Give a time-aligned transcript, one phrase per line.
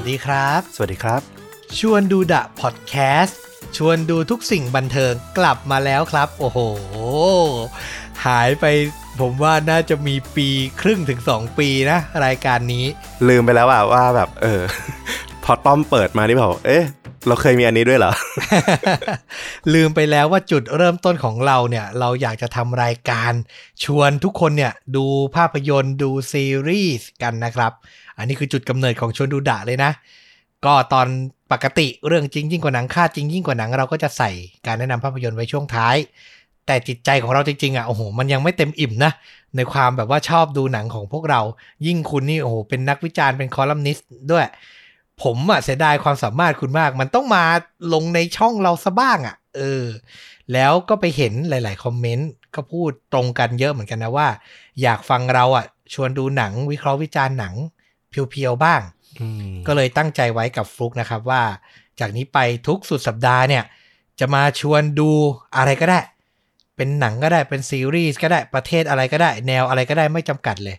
[0.00, 1.20] วัสดีครับ สวัสดีครับ
[1.78, 3.38] ชวนดูดะพอดแคสต์
[3.76, 6.58] ชวนดูทุกสิ่งบันเทิงกลับมาแล้วครับ โอ้โห
[8.26, 8.64] หายไป
[9.20, 10.48] ผมว่าน่าจะมีปี
[10.80, 12.84] ครึ่งถึง 2 ปีนะ รายการนี้
[13.28, 14.62] ลืมไปแล้วอะว่าแบบ เออ
[15.44, 16.84] พอต้อมเปิดมานี่บอกเอ๊ะ
[17.26, 18.12] เราเคยมีอันนี้ด้วยเหรอ
[19.74, 23.32] ลืมไปแล้วว่าจุดเริ่มต้นของเราเนี่ย เราอยากจะทำรายการ
[23.84, 25.04] ชวนทุกคนเนี่ย ดู
[25.36, 27.72] ภาพยนตร์ดูซีรีส์กันนะครับ
[28.18, 29.90] อันนี้คือจุดกำเนิดของชวนดูดะเลยนะ
[30.64, 31.06] ก็ตอน
[31.52, 34.30] ปกติเรื่องจริงยิ่งกว่าหนังค่าจริงยิ่งกว่าหนังเราก็จะใส่
[34.66, 35.96] การแนะนำภาพยนตร์ไว้ช่วงท้าย
[36.66, 39.12] แต่จิตใจของเราจริงๆอะโอ้โหมันยังไม่เต็มอิ่มนะ
[39.56, 41.40] ในความแบบว่าชอบดูหนังของพวกเรา
[41.86, 44.46] ยิ่งคุณนี่โอ้โหเป็นนักวิจารณ์เป็นคอลัมนิสต์ด้วย
[45.22, 47.44] ผมอะเสียดายความสามารถคุณมาก มันต้องมา
[47.92, 49.84] ลงในช่องเราซะบ้างอะ เออ
[50.52, 54.28] แล้วก็ไปเห็นหลาย ๆ คอมเมนต์ก็พูดตรงกันเยอะเหมือนกันนะว่า
[54.82, 55.64] อยากฟังเราอะ
[55.94, 57.54] ชวนดูหนังวิเคราะห์วิจารณ์หนัง
[58.10, 58.80] เพียวๆบ้าง
[59.20, 61.42] อืมก็เลยตั้งใจไว้กับฟลุกนะครับว่า
[62.00, 63.64] จากนี้ไปทุกสุดสัปดาห์เนี่ย
[64.20, 65.10] จะมาชวนดู
[65.56, 66.00] อะไรก็ได้
[66.76, 70.76] เป็นหนังก็ได้เป็นซีรีส์ก็ได้ประเทศอะไรก็ได้ แนวอะไรก็ได้ไม่จำกัดเลย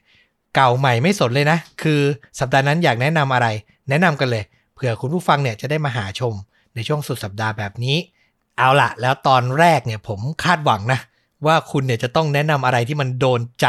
[0.56, 2.02] เก่าใหม่ไม่สนเลยนะ คือ
[2.40, 3.48] สัปดาห์นั้นอยากแนะนำอะไร
[3.90, 6.34] แนะนำกันเลยเผื่อคุณผู้ฟังเนี่ยจะได้มาหาชม
[6.76, 7.98] ในช่วงสุดสัปดาห์แบบนี้
[8.58, 11.00] เอาล่ะแล้วตอนแรกเนี่ยผมคาดหวังนะ
[11.46, 13.68] ว่าคุณเนี่ยจะต้องแนะนำอะไรที่มันโดนใจ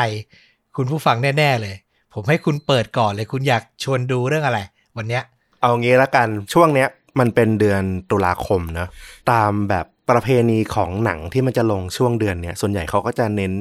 [0.76, 1.76] คุณผู้ฟังแน่ ๆ เลย
[2.14, 4.58] ผมให้คุณเปิดก่อนเลยคุณอยากชวนดูเรื่องอะไร
[4.96, 5.22] วันเนี้ย
[5.60, 6.88] เอางี้ละกันช่วงเนี้ย
[7.20, 8.88] มันเป็นเดือนตุลาคมเนะ
[9.30, 13.52] ตามแบบประเพณีของหนังที่มันจะลงช่วงเดือนเนี้ยส่วนใหญ่เขาก็จะเน้น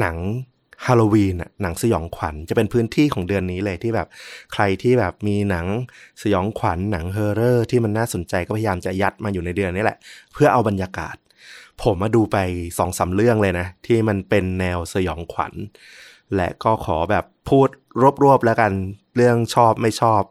[0.00, 0.16] หนัง
[0.86, 4.08] ฮาโลวีนอะหนังสยองขวัญจะเป็นพื้นที่ของเดือนนี้เลยที่แบบ
[4.52, 5.66] ใครที่แบบมีหนัง
[6.22, 9.98] สยองขวัญหนังเฮอร์เรอร์ที่มันน่าสนใจก็พยายามจะยัดมาอยู่ในเดือนนี้แหละ
[10.32, 11.16] เพื่อเอาบรรยากาศ
[11.82, 12.36] ผมมาดูไป
[12.78, 15.52] สองสามเรื่องเลยนะ ที่มันเป็นแนวสยองขวัญ
[16.36, 17.68] และก็ขอแบบพูด
[18.22, 18.72] รวบๆแล้วกัน
[19.16, 20.22] เรื่องชอบไม่ชอบ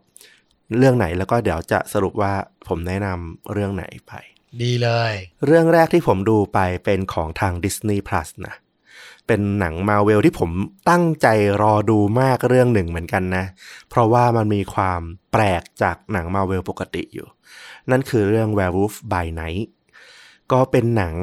[0.78, 2.34] เรื่องไหนแล้วก็เดี๋ยวจะสรุปว่า
[2.68, 4.14] ผมแนะนำเรื่องไหนไป
[4.62, 5.14] ดีเลย
[5.46, 8.56] เรื่องแรกที่ผมดูไปเป็นของทาง Disney Plus นะ
[9.28, 10.52] เป็นหนังมาเวลที่ผม
[10.90, 11.28] ตั้งใจ
[11.62, 13.46] รอดูมากเรื่องหนึ่งเหมือนกันนะ
[13.90, 15.02] เพราะว่ามันมีความ
[15.32, 17.28] แปลกจากหนังมาเวลปกติอยู่
[17.92, 19.68] นั่นคือเรื่อง Werewolf by Night
[20.53, 21.16] ก็เป็นหนัง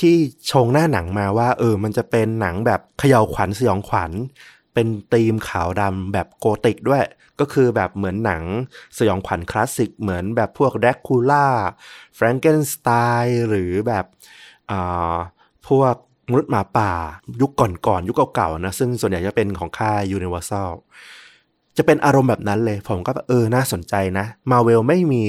[0.00, 0.16] ที่
[0.50, 4.12] ชงหน้าหนังมาว่า เออ มันจะเป็นหนังแบบเขย่าวขวัญสยองขวัญ
[4.74, 7.04] เป็นธีมขาวดำแบบโกติกด้วย
[7.40, 8.42] ก็คือแบบเหมือนหนัง
[8.98, 11.46] สยองขวัญคลาสสิก เหมือนแบบพวกแดกคูล่า
[12.14, 12.88] แฟรงเกนสไต
[13.22, 14.04] น์หรือแบบ
[14.70, 15.14] อ่า
[15.68, 15.94] พวก
[16.30, 16.92] มนุษย์หมาป่า
[17.40, 20.70] ยุคก่อนๆยุคเก่าๆนะ ซึ่งส่วนใหญ่จะเป็นของค่าย Universal
[21.76, 25.24] จะเป็นอารมณ์แบบนั้นเลย ผมก็เออ น่าสนใจนะมาเวลไม่มี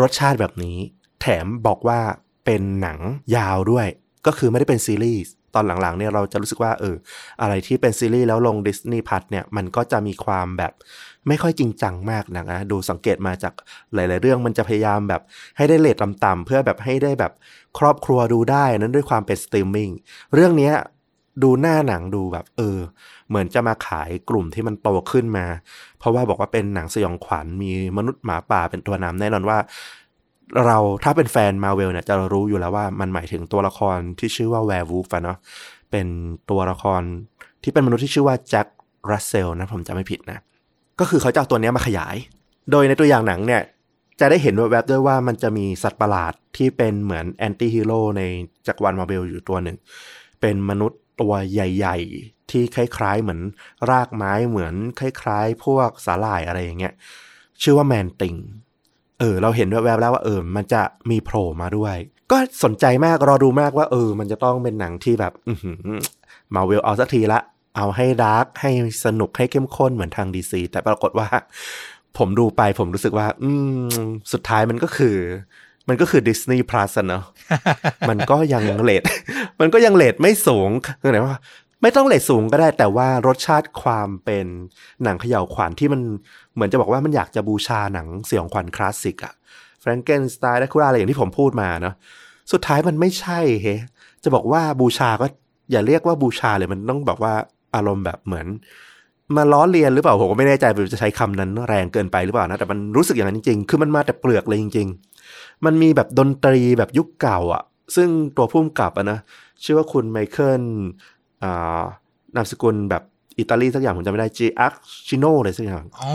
[0.00, 0.76] รสชาติแบบนี้
[1.20, 2.00] แถมบอกว่า
[2.46, 2.98] เป็นหนัง
[3.36, 3.86] ยาวด้วย
[4.26, 6.96] ก็คือไม่ได้เป็นซีรีส์ตอนหลังๆเนี่ยเราจะรู้สึกว่าเออ
[7.42, 10.72] อะไรที่เป็นซีรีส์แล้วลง Disney Plus เนี่ยมันก็จะมีความแบบ
[11.28, 13.54] ไม่ค่อยจริงจังมากนะนะดูสังเกตมาจาก
[13.94, 15.22] หลาย ๆ เรื่องมันจะพยายามแบบ
[15.56, 17.32] ให้ได้เรตต่ำๆเพื่อแบบให้ได้แบบ
[17.78, 19.90] ครอบครัวดูได้นั้นด้วยความเป็นสตรีมมิ่ง
[20.34, 20.72] เรื่องนี้
[21.42, 22.78] ดูหน้าหนังดูแบบเออ
[23.28, 25.46] เหมือนจะมาขายกลุ่มที่มันโตขึ้นมา
[25.98, 29.58] เพราะว่าบอกว่าเป็นหนังสยองขวัญมีมนุษย์หมาป่าเป็นตัวนำแน่นอนว่า
[30.66, 35.38] เราถ้าเป็นแฟนมาเวลเนี่ยจะรู้อยู่แล้วว่ามันหมายถึงตัวละครที่ชื่อว่า Werewolf อะเนาะ
[35.90, 36.06] เป็น
[36.50, 37.02] ตัวละคร
[37.62, 38.66] ที่เป็นมนุษย์ที่ชื่อว่าแจ็ค
[39.10, 40.38] รัสเซลนะผมจำไม่ผิดนะ
[41.00, 42.16] ก็คือเขาจะเอาตัวนี้มาขยาย
[42.70, 43.62] โดยในตัวอย่างหนังเนี่ย
[44.20, 48.22] จะได้เห็นแวบๆด้วยว่ามันจะมีสัตว์ประหลาดที่เป็นเหมือนแอนตี้ฮีโร่ใน
[48.66, 49.76] จักรวาลมาเวลอยู่ตัวหนึ่ง
[50.40, 53.40] เป็นมนุษย์ตัวใหญ่ ๆ ที่คล้ายๆ เหมือน
[53.90, 56.94] รากไม้เหมือนคล้าย ๆ พวกสาหร่ายอะไรอย่างเงี้ย
[57.62, 58.34] ชื่อว่าแมนติง
[59.20, 61.96] เออ เราเห็นแวบๆแล้วว่าเออ มันจะมีโผล่มาด้วย
[62.32, 65.52] ก็สนใจมากรอดูมากว่า เออ มันจะต้องเป็นหนังที่แบบอื
[66.54, 67.40] มาเวลเอาสักทีละ
[67.76, 68.70] เอาให้ dark ให้
[69.04, 71.28] สนุกให้เข้มข้นเหมือนทาง DC แต่ปรากฏว่า
[72.18, 75.16] ผมดูไปผมรู้สึกว่า อืม สุดท้ายมันก็คือ
[75.88, 77.24] มันก็คือ Disney Plus อะเนาะ
[78.08, 79.02] มันก็ยังเรต
[79.60, 80.70] มันก็ยังเรตไม่สูง
[81.00, 81.36] คือไหนว่า
[81.86, 84.46] ไม่ต้องเรตสูงก็ได้แต่ว่ารสชาติความเป็น
[85.02, 86.00] หนังเขย่าขวัญที่มัน
[86.54, 89.32] เหมือนจะบอกว่ามันอยากจะบูชาหนังสยองขวัญคลาสสิกอะ
[89.80, 91.94] Frankenstein Dracula อะไรอย่างที่ผมพูดมาเนาะ
[92.52, 93.66] สุดท้ายมันไม่ใช่เฮ
[94.24, 95.26] จะบอกว่าบูชาก็
[95.72, 97.34] อย่าเรียกว่าบูชาเลยมันต้องแบบว่า
[97.74, 98.46] อารมณ์แบบเหมือน
[99.36, 104.88] มาล้อเลียนหรือเปล่าผมก็ไม่แน่ใจว่าจะใช้คำนั้นแรงเกินไปหรือเปล่านะแต่มันรู้สึกอย่างนั้นจริงๆ คือมันมาแต่เปลือกเลยจริง
[105.26, 107.62] ๆ มันมีแบบดนตรีแบบยุคเก่าอะ
[107.96, 109.18] ซึ่งตัวพุ่มกับอะนะ
[109.64, 110.62] ชื่อว่าคุณไมเคิล
[112.36, 113.02] นามสกุลแบบ
[113.38, 116.12] อิตาลีสักอย่างผมจำไม่ได้จีอาร์ชิโนเลยสักอย่างอ๋อ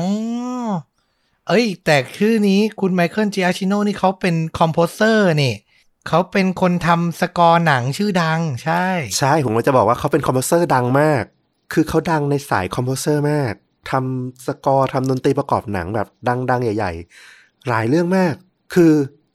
[1.48, 5.54] เอ้ย แต่ชื่อนี้คุณ Michael Giacchino นี่เขาเป็น composer นี่
[6.08, 8.86] เขาเป็นคนทำสกอร์หนังชื่อดัง ใช่
[9.18, 11.24] ใช่ผมก็จะบอกว่าเขาเป็น composer ดังมาก
[11.74, 13.54] คือเขาดังในสาย composer มาก
[13.92, 16.08] ทำสกอร์ทำดนตรีประกอบหนังแบบ
[16.50, 16.92] ดัง ๆ ใหญ่
[17.30, 18.34] ๆ หลายเรื่องมาก
[18.74, 18.94] คือ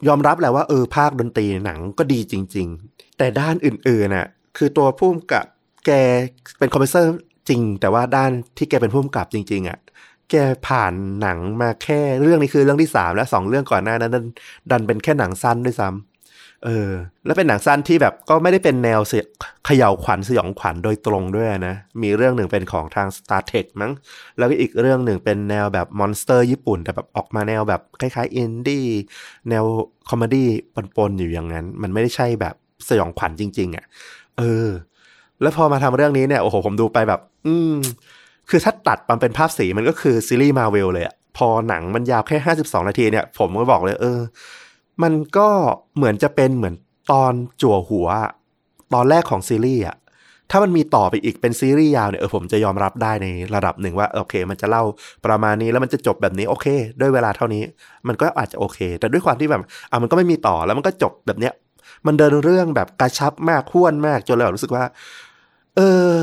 [0.09, 4.27] ยอมรับแหละว่าเออภาคดนตรีหนังก็ดีจริง ๆ แต่ด้านอื่นๆน่ะ
[4.57, 5.45] คือตัวผู้กำกับ
[5.87, 5.91] แก
[6.59, 7.11] เป็น composer
[7.49, 9.79] จริง แต่ว่าด้านที่แกเป็นผู้กำกับจริง ๆอะ
[10.31, 10.35] แก
[10.67, 14.13] ผ่านหนังมาแค่เรื่องนี้คือเรื่องที่สามและสองเรื่องก่อนหน้านั้น
[14.71, 16.91] ดันเป็นแค่หนังสั้นด้วยซ้ำเออ
[17.27, 19.25] แล้วเป็นหนังสั้นที่แบบก็ไม่ได้เป็นแนวเสีย
[19.67, 23.93] เขย่าขวัญสยองขวัญโดยตรงด้วยนะ มีเรื่องหนึ่งเป็นของทาง Star t r e k มั้ง
[24.39, 28.87] แล้วก็อีกเรื่องหนึ่งเป็นแนวแบบ monster ญี่ปุ่น แต่แบบออกมาแนวแบบคล้ายๆอินดี้
[29.49, 29.65] แนว
[30.09, 30.49] comedy
[30.97, 32.55] ปนๆอยู่อย่างนั้น มันไม่ได้ใช่แบบ
[32.89, 33.85] สยองขวัญจริง ๆอะ่ะ
[34.39, 34.69] เออ
[35.43, 37.77] แล้วพอมาทำเรื่องนี้เนี่ยโอ้โหผมดูไปแบบ อืม
[38.51, 44.21] คือถ้าตัดมันเป็นภาพสีมันก็คือซีรีส์มาเวลเลยอะพอหนังมันยาวแค่ห้าสิบสองนาทีเนี่ย ผมก็บอกเลย เออ
[45.03, 45.49] มันก็
[45.97, 46.75] เหมือนจะเป็นเหมือน
[47.13, 48.09] ตอนจั่วหัว
[48.95, 49.97] ตอนแรกของซีรีส์อะ
[50.51, 54.83] ถ้ามันมีต่อไปอีกเป็นซีรีส์ยาวเนี่ยเออผมจะยอมรับได้ในระดับหนึ่งว่าโอเค มันจะเล่า
[55.27, 56.67] ประมาณนี้แล้วมันจะจบแบบนี้โอเค
[57.01, 57.63] ด้วยเวลาเท่านี้
[58.09, 61.53] มันก็อาจจะโอเค แต่ด้วยความที่แบบอะมันก็ไม่มีต่อแล้วมันก็จบแบบเนี้ย
[62.07, 64.85] มันเดินเรื่องแบบกระชับมากห้วนมากจนเรารู้สึกว่า
[65.77, 65.81] เอ
[66.15, 66.17] อ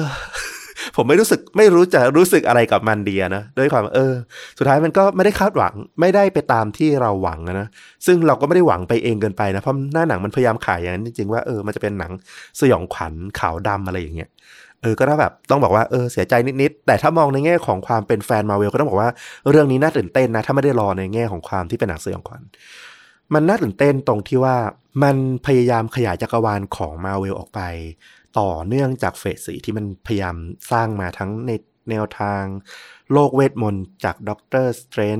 [0.96, 4.14] ผมไม่รู้สึกไม่รู้จะรู้สึกอะไรกับมันดีนะด้วยความเออ
[4.58, 7.68] สุดท้ายมันก็ไม่ได้คาดหวังไม่ได้ไปตามที่เราหวังนะ
[8.06, 12.12] ซึ่งเราก็ไม่ได้หวังไปเองเกินไปนะเพราะหน้าหนังมันพยายามขายอย่างนั้นจริงๆว่าเออมันจะเป็นหนัง
[12.60, 14.30] สยองขวัญขาวดำอะไรอย่างเงี้ย
[14.82, 19.10] เออก็ต้องแบบต้องบอกว่าเออเสียใจนิดๆ แต่ถ้ามองในแง่ของความเป็นแฟนมาเวลก็ต้องบอกว่า
[19.50, 22.42] เรื่องนี้น่าตื่นเต้นนะ ถ้าไม่ได้รอในแง่ของความที่เป็นหนังสยองขวัญ
[23.34, 24.56] มันน่าตื่นเต้นตรงที่ว่า
[25.04, 25.16] มัน
[25.46, 27.60] พยายามขยายจักรวาลของมาเวลออกไป
[28.40, 30.36] ต่อเนื่องจาก phase สี่ที่มันพยายาม
[30.72, 31.52] สร้างมาทั้งใน
[31.90, 32.44] แนวทาง
[33.12, 35.20] โลกเวทมนต์จาก Doctor Strange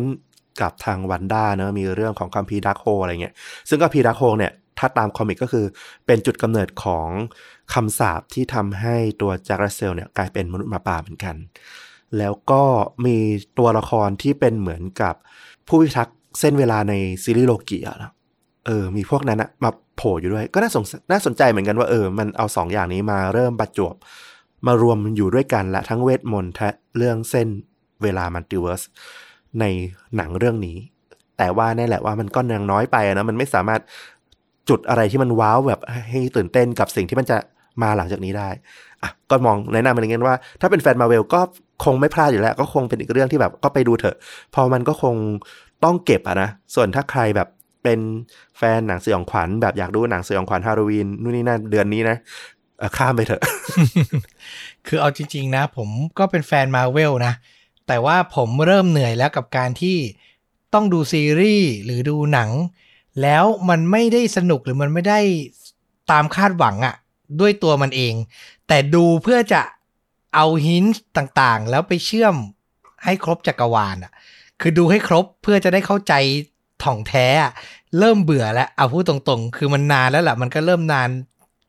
[0.62, 3.36] กับทาง Wanda เนาะมีเรื่องของคัมพีดักโฮอะไรเงี้ย
[3.70, 5.66] ซึ่งก็พีดักโฮเนี่ย ถ้าตาม comic ก็คือ
[6.06, 7.08] เป็นจุดกำเนิดของ
[7.74, 11.36] คำสาปที่ทำให้ตัว Jack Russell เนี่ยกลายเป็นมนุษย์หมาป่าเหมือนกัน
[12.18, 12.64] แล้วก็
[13.06, 13.18] มี
[13.58, 15.16] ตัวละครที่เป็นเหมือนกับ
[15.68, 16.94] ผู้พิทักษ์เส้นเวลาใน
[17.24, 18.12] ซีรีส์โลกีอะนะ
[18.66, 23.96] เออ มีพวกนั้นอะมาโผล่อยู่ด้วย ก็น่าสนน่าสนใจเหมือนกันว่าเออ มันเอาสองอย่างนี้มาเริ่มประจวบ
[24.68, 27.48] มารวมอยู่ด้วยกันละทั้งเวทมนต์และเรื่องเส้น
[28.04, 28.82] เวลา multiverse
[29.60, 29.66] ใน
[30.16, 30.78] หนังเรื่องนี้
[31.38, 33.82] แต่ว่าแน่แหละว่ามันก็ยังน้อยไปนะ มันไม่สามารถ
[34.70, 37.38] จุดอะไรที่มัน wow แบบให้ตื่นเต้นกับสิ่งที่มันจะ
[37.82, 38.50] มาหลังจากนี้ได้
[39.02, 41.42] อะก็มองแนะนำมันอย่างนี้ว่า ถ้าเป็นแฟนมาเวลก็
[41.84, 44.16] คงไม่พลาดอยู่แล้ว ก็คงเป็นอีกเรื่องที่แบบก็ไปดูเถอะ
[44.56, 45.16] พอมันก็คง
[45.84, 47.48] ต้องเก็บอะนะ ส่วนถ้าใครแบบ
[47.84, 48.00] เป็น
[48.58, 52.18] แฟนหนังสยองขวัญแบบอยากดูหนังสยองขวัญฮาโลวีนนู่นนี่นั่นเดือนนี้นะ
[52.98, 53.42] ข้ามไปเถอะ
[54.88, 57.34] คือเอาจริง ๆ นะ ผมก็เป็นแฟนมาเวลนะ
[57.88, 59.98] แต่ว่าผมเริ่มเหนื่อยแล้วกับการที่
[60.74, 62.50] ต้องดูซีรีส์หรือดูหนัง
[63.22, 65.20] แล้วมันไม่ได้สนุกหรือมันไม่ได้
[66.12, 66.96] ตามคาดหวังอะ
[67.40, 68.14] ด้วยตัวมันเอง
[68.68, 69.62] แต่ดูเพื่อจะ
[70.36, 70.84] เอาหิน
[71.18, 72.36] ต่างๆ แล้วไปเชื่อม
[73.04, 74.12] ให้ครบจักรวาลอะ
[74.62, 76.14] คือดูให้ครบเพื่อจะได้เข้าใจ
[76.84, 77.28] ถ่องแท้
[78.00, 81.10] เริ่มเบื่อแล้วเอาพูดตรงๆ คือมันนานแล้วแหละมันก็เริ่มนาน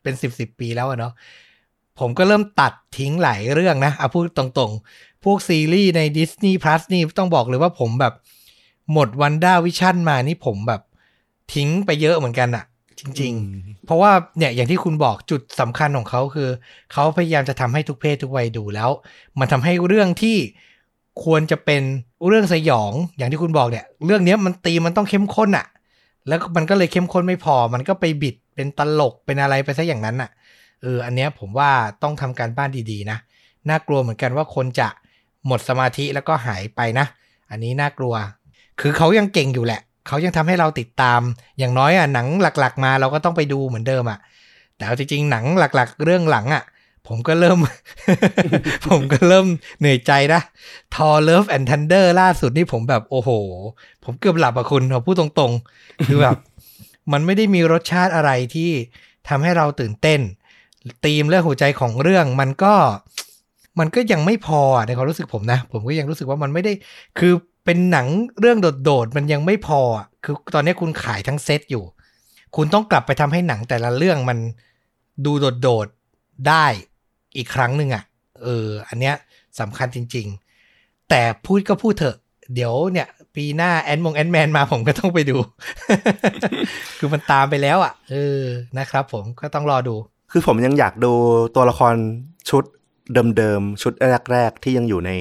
[0.03, 1.13] เป็นสิบสิบปีแล้วเนาะ
[1.99, 8.13] ผมก็เริ่มตัดทิ้งหลายเรื่องนะเอาพูดตรงๆ พวกซีรีส์ใน Disney Plus นี่ต้องบอกเลยว่าผมแบบ
[8.93, 10.81] หมดวันด้าวิชั่นมานี่ผมแบบ
[11.53, 12.65] ทิ้งไปเยอะเหมือนกันอะ
[12.99, 16.49] จริง ๆ เพราะว่าเนี่ยอย่างที่คุณบอกจุดสำคัญของเขาคือ
[16.93, 18.89] เขาพยายามจะทำให้ทุกเพศทุกวัยดูแล้ว
[19.39, 20.37] มันทำให้เรื่องที่
[21.23, 21.83] ควรจะเป็น
[22.27, 25.65] เรื่องสยองอย่างที่คุณบอกเนี่ย เรื่องนี้มันตีมันต้องเข้มข้นอะ่ะ
[26.27, 30.29] แล้วมันก็เลยเข้มข้นไม่พอ มันก็ไปบิดเป็นตลกเป็นอะไรไปซะอย่างนั้นอะ่ะ
[30.81, 31.69] เอออันเนี้ยผมว่า
[32.03, 33.17] ต้องทำการบ้านดีๆนะ
[33.69, 34.87] น่ากลัวเหมือนกันว่าคนจะ
[35.47, 37.05] หมดสมาธิแล้วก็หายไปนะ
[37.51, 38.15] อันนี้น่ากลัว
[38.81, 41.21] คือเขายังเก่งอยู่แหละ เขายังทำให้เราติดตาม
[41.59, 44.19] อย่างน้อยอะหนังหลักๆ มาเราก็ต้องไปดูเหมือนเดิมอะ
[44.75, 46.63] แต่เอาจริงๆหนังหลัก ๆ เรื่องหลังอะ
[47.07, 47.57] ผมก็เริ่ม
[48.87, 49.47] ผมก็เริ่ม
[49.79, 50.41] เหนื่อยใจนะ
[50.95, 53.29] Thor Love and Thunder ล่าสุดนี่ผมแบบโอ้โห
[54.03, 56.37] ผมเกือบหลับอะคุณเราพูดตรงๆ คือแบบ
[57.11, 58.71] มันไม่ได้มีรสชาติอะไรที่
[59.27, 60.19] ทำให้เราตื่นเต้น
[61.05, 62.73] ธีมเรื่องหัวใจของเรื่องมันก็
[63.79, 66.73] มันก็ยังไม่พอในความรู้สึกผมนะ ผมก็ยังรู้สึกว่ามันไม่ได้
[67.19, 67.33] คือ
[67.65, 68.07] เป็นหนัง
[68.39, 69.81] เรื่องโดดๆมันยังไม่พอ
[70.23, 71.83] คือตอนนี้คุณขายทั้งเซตอยู่
[72.55, 74.37] คุณต้องกลับไปทำให้หนังแต่ละเรื่องมัน
[75.25, 75.31] ดู
[75.61, 76.65] โดดๆได้
[77.37, 78.03] อีกครั้งหนึ่งอะ่ะ
[78.43, 79.15] เออ อันเนี้ย
[79.59, 80.27] สำคัญจริง
[80.67, 82.17] ๆ แต่พูดก็พูดเถอะ
[82.53, 85.37] เดี๋ยวเนี่ย ปีหน้าแอนมงแอนแมนมาผมก็ต้องไปดู
[86.99, 88.43] คือมันตามไปแล้วอะ่ะ เออ
[88.77, 89.95] นะครับผมก็ต้องรอดู
[90.31, 91.13] คือผมยังอยากดู
[91.55, 91.95] ตัวละคร
[92.49, 92.63] ชุด
[93.37, 93.93] เดิมๆ ชุด
[94.31, 95.11] แรก ๆ ที่ยังอยู่ใน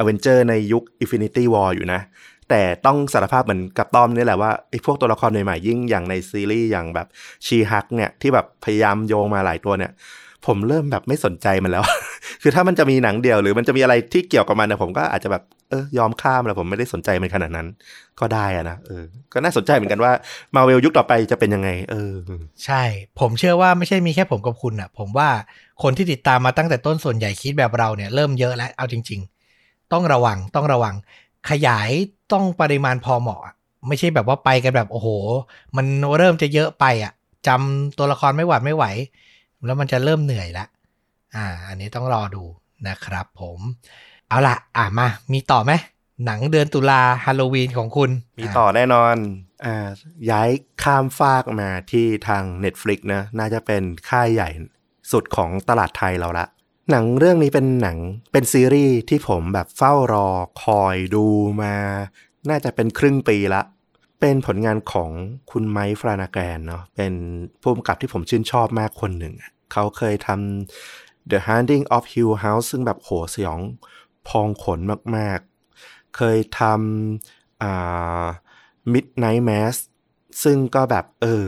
[0.00, 2.00] a v e n g e r ในยุค Infinity War อยู่นะ
[2.50, 7.06] แต่ต้องสารภาพเหมือนกับต้อมนี่แหละว่าไอ้พวกตัวละครใหม่ๆยิ่งอย่างในซีรีส์อย่างแบบ
[7.46, 9.92] ชีฮักเนี่ยที่แบบพยายามโยงมาหลายตัวเนี่ย
[10.46, 11.84] ผมเริ่มแบบไม่สนใจมันแล้ว
[12.42, 17.66] คือถ้ามันจะมีหนังเดียวหรือมันจะมีอะไรที่เกี่ยวกับมันนะผมก็อาจจะแบบเออยอมข้ามแล้วผมไม่ได้สนใจมันขนาดนั้น
[18.20, 20.12] ก็ได้อะนะเออ ก็น่าสนใจเหมือนกันว่า
[20.54, 22.14] มาเวลยุคต่อไปจะเป็นยังไง เออ
[22.64, 22.82] ใช่
[23.20, 25.28] ผมเชื่อว่าไม่ใช่มีแค่ผมกับคุณอะผมว่า
[25.82, 29.20] คนที่ติดตามมาตั้งแต่ต้นส่วนใหญ่คิดแบบเราเนี่ยเริ่มเยอะแล้วเอาจริง
[29.56, 30.94] ๆ ต้องระวังต้องระวัง
[31.50, 31.90] ขยาย
[32.32, 33.54] ต้องปริมาณพอเหมาะอะ
[33.88, 35.08] ไม่ใช่แบบว่าไปกันแบบโอ้โห
[35.76, 35.86] มัน
[36.18, 37.12] เริ่มจะเยอะไปอะ
[37.46, 38.84] จำตัวละครไม่หวัดไม่ไหว
[39.66, 40.66] แล้วมันจะเริ่มเหนื่อยละ
[41.34, 42.44] อ่า อันนี้ต้องรอดู
[42.88, 43.58] นะครับผม
[44.28, 45.72] เอาละอะมา มีต่อไหม
[46.24, 49.16] หนังเดือนตุลาฮาโลวีนของคุณ มีต่อแน่นอน
[49.64, 49.86] อ่า
[50.30, 50.48] ย้าย
[50.82, 54.48] ข้ามฟากมาที่ทาง Netflix นะ น่าจะเป็นค่ายใหญ่
[55.12, 56.46] สุดของตลาดไทยเราละ
[56.90, 57.98] หนังเรื่องนี้เป็นหนัง
[58.32, 60.28] เป็นซีรีส์ที่ผมแบบเฝ้ารอ
[60.62, 61.26] คอยดู
[61.62, 61.74] มา
[62.48, 63.62] น่าจะเป็นครึ่งปีละ
[64.20, 65.10] เป็นผลงานของ
[65.50, 67.12] คุณไมค์ฟรานาแกรนเนาะเป็น
[67.62, 69.34] ผู้กำกับที่ผมชื่นชอบมากคนหนึ่ง
[69.74, 73.60] เขาเคยทำ The Hunting of Hill House ซึ่งแบบโหสยอง
[74.28, 74.80] พองขน
[75.16, 76.76] มากๆ เคยทำ
[78.92, 79.76] Midnight Mass
[80.42, 81.46] ซึ่งก็แบบเออ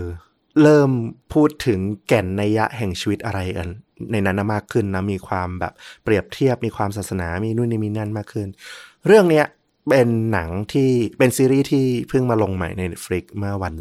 [0.62, 0.90] เริ่ม
[1.32, 3.68] พูดถึงแก่นนัยยะแห่งชีวิตอะไรกัน
[4.12, 5.72] ในนั้นมากขึ้นนะ มีความแบบ
[6.04, 8.48] เปรียบเทียบมีความศาสนา มีนู่นนี่มีนั่นมากขึ้น
[9.06, 9.46] เรื่องเนี้ย
[9.88, 13.74] เป็นหนังที่เป็นซีรีส์ที่เพิ่งมาลงใหม่ใน Netflix เมื่อวัน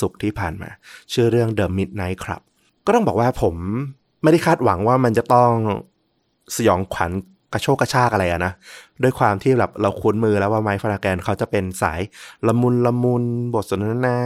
[0.00, 0.70] ศุกร์ที่ผ่านมา
[1.12, 2.42] ชื่อเรื่อง The Midnight Club
[2.86, 3.54] ก็ต้องบอกว่าผม
[4.22, 5.52] ไม่ได้คาดหวังว่ามันจะต้อง
[6.56, 7.10] สยองขวัญ
[7.52, 8.52] กระโชกกระชากอะไรอะนะ
[9.02, 12.00] ด้วยความที่แบบเราคุ้นมือแล้วว่าไมค์ฟาราแกนเขาจะเป็นสาย
[12.46, 13.24] ละมุนละมุน
[13.54, 14.16] บทสนทนา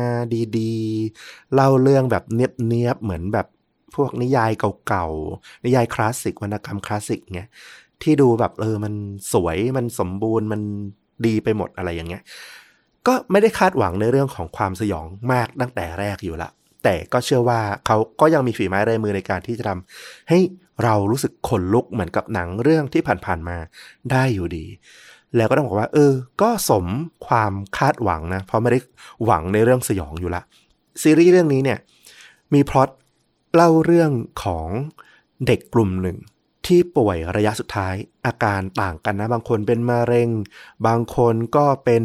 [0.59, 3.47] ดีๆ เล่าเรื่องแบบเนียบๆ เหมือนแบบ
[3.95, 4.51] พวกนิยาย
[4.87, 7.51] เก่าๆ นิยายคลาสสิกวรรณกรรมคลาสสิกเงี้ย
[8.03, 8.95] ที่ดูแบบเออมัน
[9.33, 10.61] สวยมันสมบูรณ์มัน
[11.27, 12.23] ดีไปหมดอะไรอย่างเงี้ย
[13.07, 16.51] ก็ไม่ได้คาดหวังในเรื่องของความสยองมากตั้งแต่แรกอยู่ละ
[16.85, 20.39] แต่ก็เชื่อว่าเขาก็ยังมีฝีไม้ลายมือในการที่จะทำให้
[20.83, 23.57] เรารู้สึกขนลุกเหมือนกับหนังเรื่องที่ผ่านๆมา
[24.11, 24.67] ได้อยู่ดี
[25.37, 26.87] แล้วก็ต้องบอกว่า เออ ก็สม
[27.27, 28.79] ความคาดหวังนะ เพราะไม่ได้
[29.25, 30.43] หวังในเรื่องสยองอยู่ละ
[31.03, 31.79] ซีรีส์เรื่องนี้เนี่ย
[32.55, 32.89] มีพล็อต
[33.55, 34.11] เล่าเรื่อง
[34.45, 34.69] ของ
[35.47, 36.17] เด็กกลุ่มหนึ่ง
[36.67, 37.95] ที่ป่วยระยะสุดท้าย
[38.27, 40.29] อาการต่างกันนะ บางคนเป็นมะเร็ง
[40.87, 42.05] บางคนก็เป็น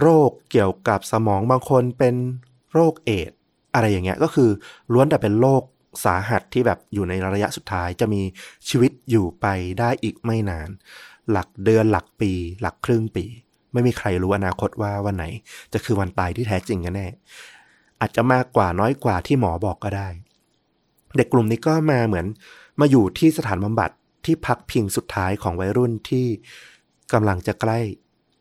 [0.00, 2.14] โรคเกี่ยวกับสมองบางคนเป็น
[2.72, 3.32] โรคเอด
[3.74, 4.50] อะไรอย่างเงี้ยก็คือ
[4.92, 5.62] ล้วนแต่เป็นโรค
[6.04, 8.22] สาหัสที่แบบอยู่ในระยะสุดท้ายจะมี
[8.68, 9.46] ชีวิตอยู่ไป
[9.78, 10.68] ได้อีกไม่นาน
[11.30, 13.24] หลักเดือนหลักปี หลักครึ่งปี
[13.72, 15.24] ไม่มีใครรู้อนาคตว่าวันไหน
[15.72, 17.08] จะคือวันตายที่แท้จริงกันแน่
[18.00, 20.08] อาจจะมากกว่าน้อยกว่าที่หมอบอกก็ได้
[21.16, 22.26] เด็กกลุ่มนี้ก็มาเหมือน
[22.80, 23.90] มาอยู่ที่สถานบำบัด
[24.24, 26.26] ที่พักพิงสุดท้ายของวัยรุ่นที่
[27.12, 27.78] กำลังจะใกล้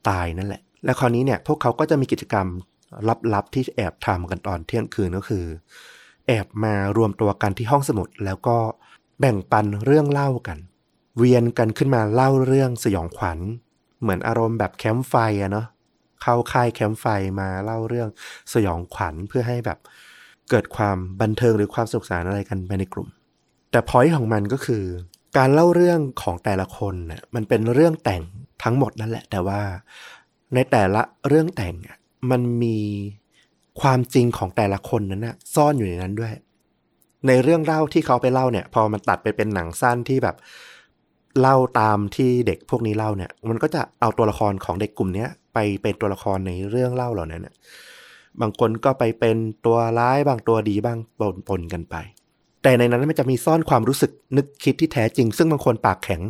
[0.09, 2.47] ตายนั่นแหละ และคราวนี้เนี่ยพวกเขาก็จะมีกิจกรรม
[3.33, 5.45] ลับๆที่แอบทำกันตอนเที่ยงคืนก็คือ
[6.27, 8.57] แอบมารวมตัวกันที่ห้องสมุด แล้วก็
[9.19, 10.57] แบ่งปันเรื่องเล่ากัน
[11.17, 13.39] เวียนกันขึ้นมาเล่าเรื่องสยองขวัญ
[14.01, 15.67] เหมือนอารมณ์แบบแคมป์ไฟอะเนาะ
[16.21, 17.05] เข้าค่ายแคมป์ไฟ
[17.39, 18.09] มาเล่าเรื่อง
[18.53, 19.79] สยองขวัญเพื่อให้แบบ
[20.50, 23.07] เกิดความบันเทิงหรือความสนุกสนานอะไรกันไปในกลุ่ม
[23.71, 24.83] แต่พอยต์ของมันก็คือ
[25.38, 28.23] การเล่าเรื่องของแต่ละคนน่ะมันเป็นเรื่องแต่ง
[28.63, 29.62] ทั้งหมดนั่นแหละ แต่ว่า
[30.53, 31.97] ในแต่ละเรื่องแต่งอะ
[32.32, 32.77] มันมี
[33.82, 36.34] ความจริงของแต่ละคนนั้นนะซ่อนอยู่ในนั้นด้วย
[37.27, 40.36] ในเรื่องเล่าที่เขาไปเล่าเนี่ย พอมันตัดไปเป็นหนังสั้นที่แบบ
[41.39, 47.53] เล่าตามที่เด็กพวกนี้เล่าเนี่ย มันก็จะเอาตัวละครของเด็กกลุ่มเนี้ยไปเป็นตัวละครในเรื่องเล่าเหล่านั้นน่ะ
[48.42, 51.96] บางคนก็ไปเป็นตัวร้ายบางตัวดีบ้างปนปนกันไป
[52.63, 56.22] แต่ในนั้นมันจะมีซ่อนความรู้สึกนึกคิดที่แท้จริง ซึ่งบางคนปากแข็ง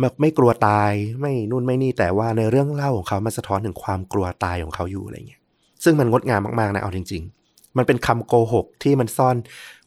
[0.00, 5.40] แบบไม่กลัวตาย ไม่นู่นไม่นี่แต่ว่าในเรื่องเล่าของเขามันสะท้อนถึงความกลัวตายของเขาอยู่อะไรเงี้ย
[5.84, 9.36] ซึ่งมันงดงามมากๆนะเอาจริง ๆ มันเป็นคำโกหกที่มันซ่อน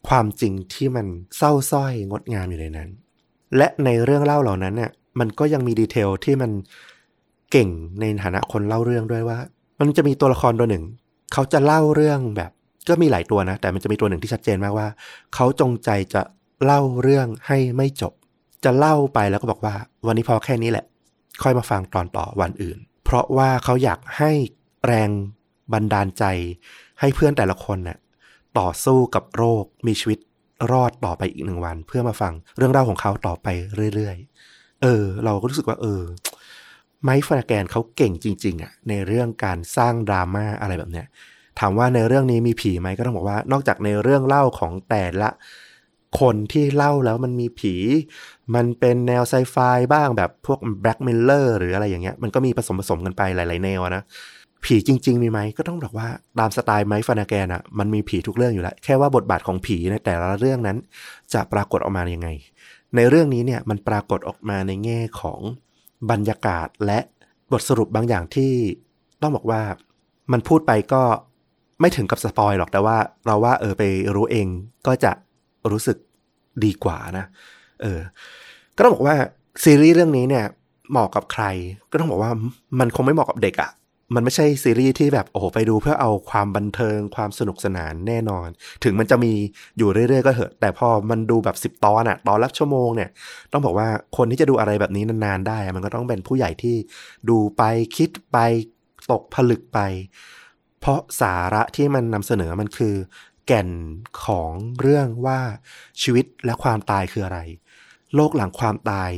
[0.08, 2.88] ความจริงที่มันเศร้าส้อยงดงามอยู่ในนั้น
[3.56, 6.50] และในเรื่องเล่าเหล่านั้นเนี่ยมันก็ยังมีดีเทลที่มัน
[7.50, 7.68] เก่ง
[8.00, 9.38] ในฐานะคนเล่าเรื่องด้วยว่า
[9.78, 10.84] มันจะมีตัวละครตัวหนึ่ง
[11.32, 12.50] เขาจะเล่าเรื่องแบบ
[12.88, 14.88] ก็มีหลายตัวนะ แต่มันจะมีตัวหนึ่งที่ชัดเจนมากว่า
[15.34, 16.22] เขาจงใจจะ
[16.64, 18.12] เล่าเรื่องให้ไม่จบ
[18.66, 19.74] จะเล่าไปแล้วก็บอกว่า
[20.06, 20.84] วันนี้พอแค่นี้แหละ
[21.42, 24.32] ค่อยมาฟังตอนต่อวันอื่น เพราะว่าเขาอยากให้
[24.86, 25.10] แรง
[25.72, 26.24] บันดาลใจ
[27.00, 27.98] ให้เพื่อนแต่ละคนเน่ะ
[28.58, 30.18] ต่อสู้กับโรคมีชีวิต
[30.72, 33.46] รอดต่อไปอีกหนึ่งวัน เพื่อมาฟังเรื่องราวของเขาต่อไป
[33.94, 36.02] เรื่อยๆ เออ เราก็รู้สึกว่า เออ
[37.02, 41.06] ไมค์ฟราแกนเขาเก่งจริง ๆอะในเรื่องการสร้างดราม่าอะไรแบบเนี้ย
[41.58, 45.30] ถามว่าในเรื่องนี้มีผีไหมก็ต้องบอกว่า นอกจากในเรื่องเล่าของแต่ละ
[46.20, 47.74] คนที่เล่าแล้วมันมีผี
[48.54, 49.56] มันเป็นแนวไซไฟ
[49.92, 54.02] บ้างแบบพวกแบล็กเมลเลอร์หรืออะไรอย่างเงี้ยมันก็มีผสมผสมกันไปหลาย ๆ แนวนะ
[54.64, 60.76] ผีจริง ๆ มีไหมก็ต้องบอกว่าตามสไตล์ไมค์ฟานาแกนอะมันมีผีทุกเรื่องอยู่แล้ว แค่ว่าบทบาทของผีในแต่ละเรื่องนั้น
[61.34, 62.28] จะปรากฏออกมายังไง
[62.96, 65.40] ในเรื่องนี้เนี่ยมันปรากฏออกมาในแง่ของ
[66.10, 66.98] บรรยากาศและ
[67.52, 68.52] บทสรุปบางอย่างที่
[69.22, 69.62] ต้องบอกว่า
[70.32, 71.02] มันพูดไปก็
[71.80, 73.82] ไม่ถึงกับสปอยหรอกแต่ว่าเราว่าเออไป
[74.14, 74.46] รู้เอง
[74.86, 75.12] ก็จะ
[75.70, 75.96] รู้สึก
[76.64, 77.26] ดีกว่านะ
[77.82, 78.00] เออ
[78.76, 79.16] ก็ต้องบอกว่า
[79.64, 80.44] ซีรีส์เรื่องนี้เนี่ย
[80.90, 81.44] เหมาะกับใคร
[81.90, 82.32] ก็ต้องบอกว่า
[82.78, 83.70] มันคงไม่เหมาะกับเด็กอะ่ะ
[84.14, 88.48] มันไม่ใช่ซีรีส์ที่แบบโอ้โหไปดูเพื่อเอาความบันเทิงความสนุกสนานแน่นอน
[88.84, 89.32] ถึงมันจะมี
[89.78, 93.10] อยู่เรื่อยๆก็เถอะ แต่พอมันดูแบบสิบตอนอะตอนละชั่วโมงเนี่ย
[93.52, 96.76] ต้องบอกว่าคนที่จะดูอะไรแบบนี้นานๆได้ มันก็ต้องเป็นผู้ใหญ่ที่
[97.28, 97.62] ดูไป
[97.96, 98.38] คิดไป
[99.10, 99.78] ตกผลึกไป
[100.80, 102.94] เพราะสาระที่มันนำเสนอมันคือ
[103.46, 103.70] แก่น
[104.24, 105.40] ของเรื่องว่า
[106.02, 107.38] ชีวิตและความตายคืออะไร
[108.14, 109.10] โลกหลังความตาย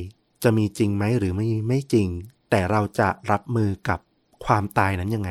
[0.43, 2.09] จะมีจริงไหมหรือไม่ไม่จริง
[2.51, 3.99] แต่เราจะรับมือกับ
[4.47, 5.31] ความตายนั้นยังไง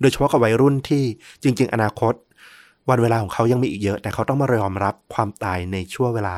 [0.00, 1.02] โดยเฉพาะกับวัยรุ่นที่
[1.42, 2.14] จริง ๆ อนาคต
[2.90, 6.36] วันเวลาของเขายังมีอีกเยอะ แต่เขาต้องมายอมรับความตายในช่วงเวลา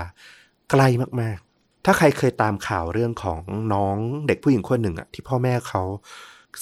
[0.70, 0.88] ใกล้
[1.20, 3.40] มากๆ ถ้าใครเคยตามข่าวเรื่องของ
[3.74, 3.96] น้อง
[4.26, 5.82] เด็กผู้หญิงคนหนึ่งอะที่พ่อแม่เขา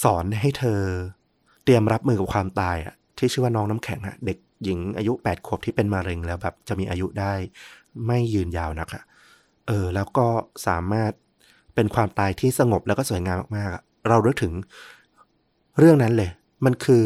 [0.03, 0.81] สอนให้เธอ
[1.65, 7.33] เตรียมรับมือกับความตายอะที่ชื่อว่าน้องน้ำแข็งอะเด็กหญิงอายุแปดขวบที่เป็นมะเร็งแล้วแบบจะมีอายุได้
[8.07, 9.03] ไม่ยืนยาวนักอะ
[9.69, 10.27] เออแล้วก็
[10.67, 11.13] สามารถ
[11.75, 14.53] เป็นความตายที่สงบแล้วก็สวยงามมากๆ เราเลือกถึง
[15.79, 16.31] เรื่องนั้นเลย
[16.65, 17.05] มันคือ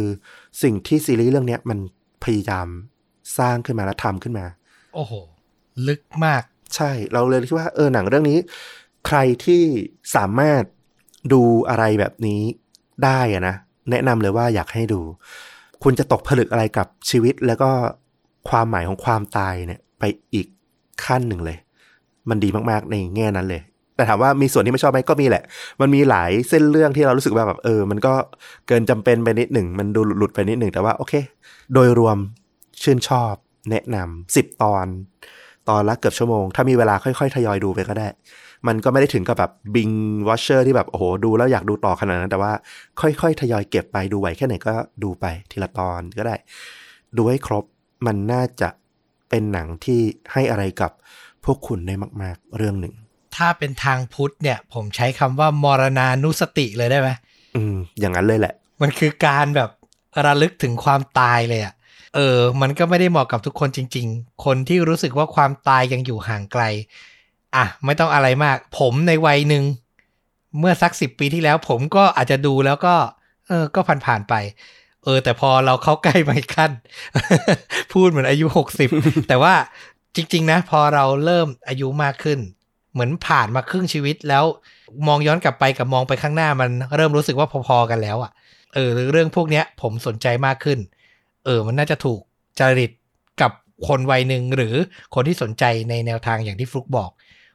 [0.63, 1.79] สิ่งที่ซีรีส์เรื่องนี้มัน
[2.25, 2.69] พยายาม
[3.39, 4.47] สร้างขึ้นมาและทำขึ้นมา
[4.95, 5.13] โอ้โห
[5.89, 6.43] ลึกมาก
[6.77, 8.39] ใช่ เราเลยคิดว่าเออหนังเรื่องนี้
[9.07, 9.63] ใครที่
[10.17, 10.63] สามารถ
[11.33, 12.41] ดูอะไรแบบนี้
[13.05, 13.57] ได้อะนะ
[13.91, 15.01] แนะนำเลยว่าอยากให้ดู
[15.83, 17.71] คุณจะตกผลึกอะไรกับชีวิตแล้วก็
[18.49, 20.03] ความหมายของความตายเนี่ย ไป
[20.35, 20.47] อีก
[21.05, 21.59] ขั้นหนึ่งเลย
[22.31, 23.63] มันดีมากๆในแง่นั้นเลย
[23.97, 25.43] แต่ถามว่ามีส่วนที่ไม่ชอบไหมก็มีแหละ
[25.81, 28.13] มันมีหลายเส้นเรื่องที่เรารู้สึกว่าแบบเออ มันก็
[28.67, 31.15] เกินจำเป็นไปนิดหนึ่ง มันดูหลุดไปนิดหนึ่งแต่ว่าโอเค
[31.75, 32.17] โดยรวม
[32.83, 33.35] ชื่นชอบ
[33.71, 34.87] แนะนำสิบตอน
[35.69, 38.09] ตอนละเกือบชั่วโมง ถ้ามีเวลาค่อยๆ ทยอยดูไปก็ได้
[38.67, 39.91] มันก็ไม่ได้ถึงกับแบบบิง
[40.29, 42.53] วอชเชอร์ที่แบบโอ้โหดูแล้วอยากดูต่อขนาดนั้น แต่ว่า
[43.01, 46.37] ค่อยๆ ทยอยเก็บไปดูไหวแค่ไหนก็ดูไปทีละตอนก็ได้
[47.17, 47.65] ดูให้ครบ
[48.07, 48.69] มันน่าจะ
[49.29, 50.01] เป็นหนังที่
[50.33, 50.93] ให้อะไรกับ
[51.45, 52.95] พวกคุณได้มาก ๆ เรื่องหนึ่ง
[53.37, 57.11] ถ้าเป็นทางพุทธเนี่ย ผมใช้คำว่ามรณานุสติเลยได้ไหม
[57.57, 59.71] อืม อย่างนั้นเลยแหละ มันคือการแบบ
[60.25, 61.75] ระลึกถึงความตายเลยอะ่ะ
[62.15, 66.63] เออ มันก็ไม่ได้เหมาะกับทุกคนจริง ๆ คนที่รู้สึกว่าความตายยังอยู่ห่างไกล
[67.57, 69.65] อะ ไม่ต้องอะไรมาก ผมในวัยหนึ่ง
[70.59, 72.95] เมื่อสักสิบปีที่แล้ว ผมก็อาจจะดูแล้วก็
[73.49, 74.35] เออ ก็ผ่านๆไป
[75.05, 76.73] เออ แต่พอเราเข้าใกล้ไปขั้น
[77.93, 78.89] พูดเหมือนอายุหกสิบ
[79.29, 79.55] แต่ว่า
[80.17, 82.39] จริง ๆ นะ พอเราเริ่มอายุมากขึ้น
[82.93, 84.45] เหมือนผ่านมาครึ่งชีวิตแล้ว
[85.07, 88.33] มองย้อนกลับไปกับมองไปข้างหน้ามันเริ่มรู้สึกว่าพอๆกันแล้วอะ่ะ
[88.75, 90.79] เออเรื่องพวกเนี้ย ผมสนใจมากขึ้น
[91.45, 92.21] เออ มันน่าจะถูก
[92.59, 92.91] จริต
[93.41, 93.53] กับ
[93.89, 94.75] คนวัยหนึ่งหรือ
[95.15, 97.11] คนที่สนใจในแนวทางอย่างที่ฟลุกบอก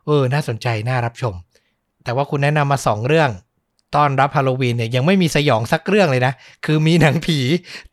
[0.06, 1.34] เออ น่าสนใจน่ารับชม
[2.04, 3.30] แต่ว่าคุณแนะนำมาสองเรื่อง
[3.96, 6.34] ตอนรับฮาโลวีนเนี่ยยังไม่มีสยองสักเรื่องเลยนะ
[6.66, 7.40] คือมีหนังผี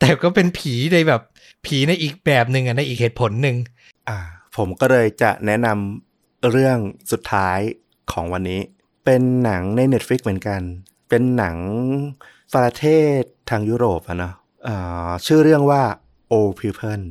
[0.00, 1.20] แต่ก็เป็นผีในแบบ
[1.66, 3.56] ผีในอีกแบบหนึ่งอะในอีกเหตุผลหนึ่ง
[4.08, 4.18] อ่า
[4.56, 6.78] ผมก็เลยจะแนะนำเรื่อง
[7.12, 7.58] สุดท้าย
[8.12, 8.60] ของวันนี้
[9.04, 10.60] เป็นหนังใน Netflix เหมือนกัน
[11.08, 11.56] เป็นหนัง
[12.54, 12.84] ประเท
[13.18, 14.34] ศทางยุโรปอะเนาะ
[15.26, 15.82] ชื่อเรื่องว่า
[16.32, 17.04] Old People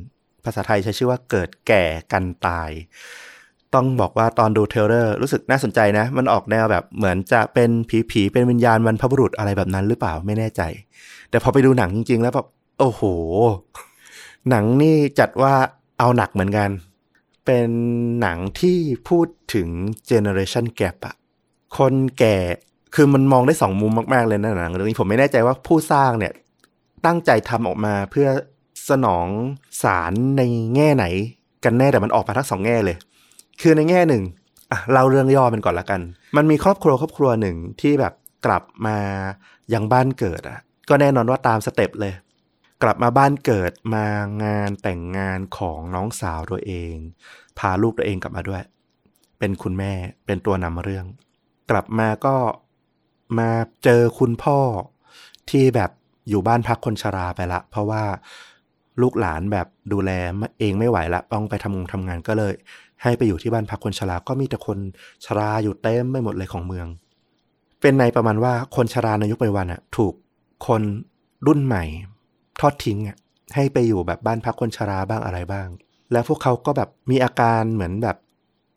[0.44, 2.70] ภาษาไทยใช้ชื่อว่าเกิดแก่กันตาย
[3.74, 10.62] ต้องบอกว่าตอนดูเทเลอร์รู้สึกน่าสนใจนะ มันออกแนวแบบเหมือนจะเป็นผีผีๆเป็นวิญญาณบรรพบุรุษอะไรแบบนั้นหรือเปล่าไม่แน่ใจ
[11.30, 12.46] แต่พอไปดูหนังจริง ๆ แล้วแบบ
[12.78, 13.02] โอ้โห
[14.50, 15.54] หนังนี่จัดว่า
[15.98, 16.70] เอาหนักเหมือนกัน
[17.44, 17.70] เป็น
[18.20, 18.78] หนังที่
[19.08, 19.68] พูดถึง
[20.10, 21.16] generation gap อะ
[21.78, 22.36] คนแก่
[22.94, 26.32] คือมันมองได้สองมุมมากๆเลยนะหนังเรื่องนี้ผมไม่แน่ใจว่าผู้สร้างเนี่ย
[27.06, 28.28] ตั้งใจทำออกมาเพื่อ
[28.90, 29.26] สนอง
[29.82, 30.42] สารใน
[30.74, 31.04] แง่ไหน
[31.64, 32.96] กันแน่แต่มันออกมาทั้งสองแง่เลย
[33.60, 34.22] คือในแง่หนึ่ง
[34.70, 36.00] อะเล่าเรื่องย่อมันก่อนละกัน
[36.36, 38.14] มันมีครอบครัวครอบครัวหนึ่งที่แบบ
[38.46, 38.98] กลับมา
[39.72, 42.12] ยังบ้านเกิดอะ ก็แน่นอนว่าตามสเต็ปเลย
[42.86, 44.06] กลับมาบ้านเกิดมา
[44.44, 46.94] งานแต่งงานของน้องสาวตัวเอง
[47.58, 48.62] พาลูกตัวเองกลับมาด้วย
[49.38, 49.92] เป็นคุณแม่
[50.26, 51.06] เป็นตัวนำเรื่อง
[51.70, 52.36] กลับมาก็
[53.38, 53.50] มา
[53.84, 54.58] เจอคุณพ่อ
[55.50, 55.90] ที่แบบ
[56.28, 58.04] อยู่บ้านพักคนชราไปละ เพราะว่า
[59.02, 60.10] ลูกหลานแบบดูแล
[60.58, 62.52] เองไม่ไหวละต้องไปทำงงทำงานก็เลย
[63.02, 64.78] ให้ไปอยู่ที่บ้านพักคนชราก็มีแต่คน
[65.24, 66.86] ชราอยู่เต็มไม่หมดเลยของเมือง
[67.80, 70.14] เป็นในประมาณว่าคนชราในยุคปัจจุบันอะถูก
[70.66, 70.82] คน
[71.46, 71.84] รุ่นใหม่
[72.60, 73.16] ทอดทิ้งอะ
[73.54, 75.68] ให้ไปอยู่แบบบ้านพักคนชราบ้างอะไรบ้าง
[76.12, 78.16] แล้วพวกเขาก็แบบมีอาการเหมือนแบบ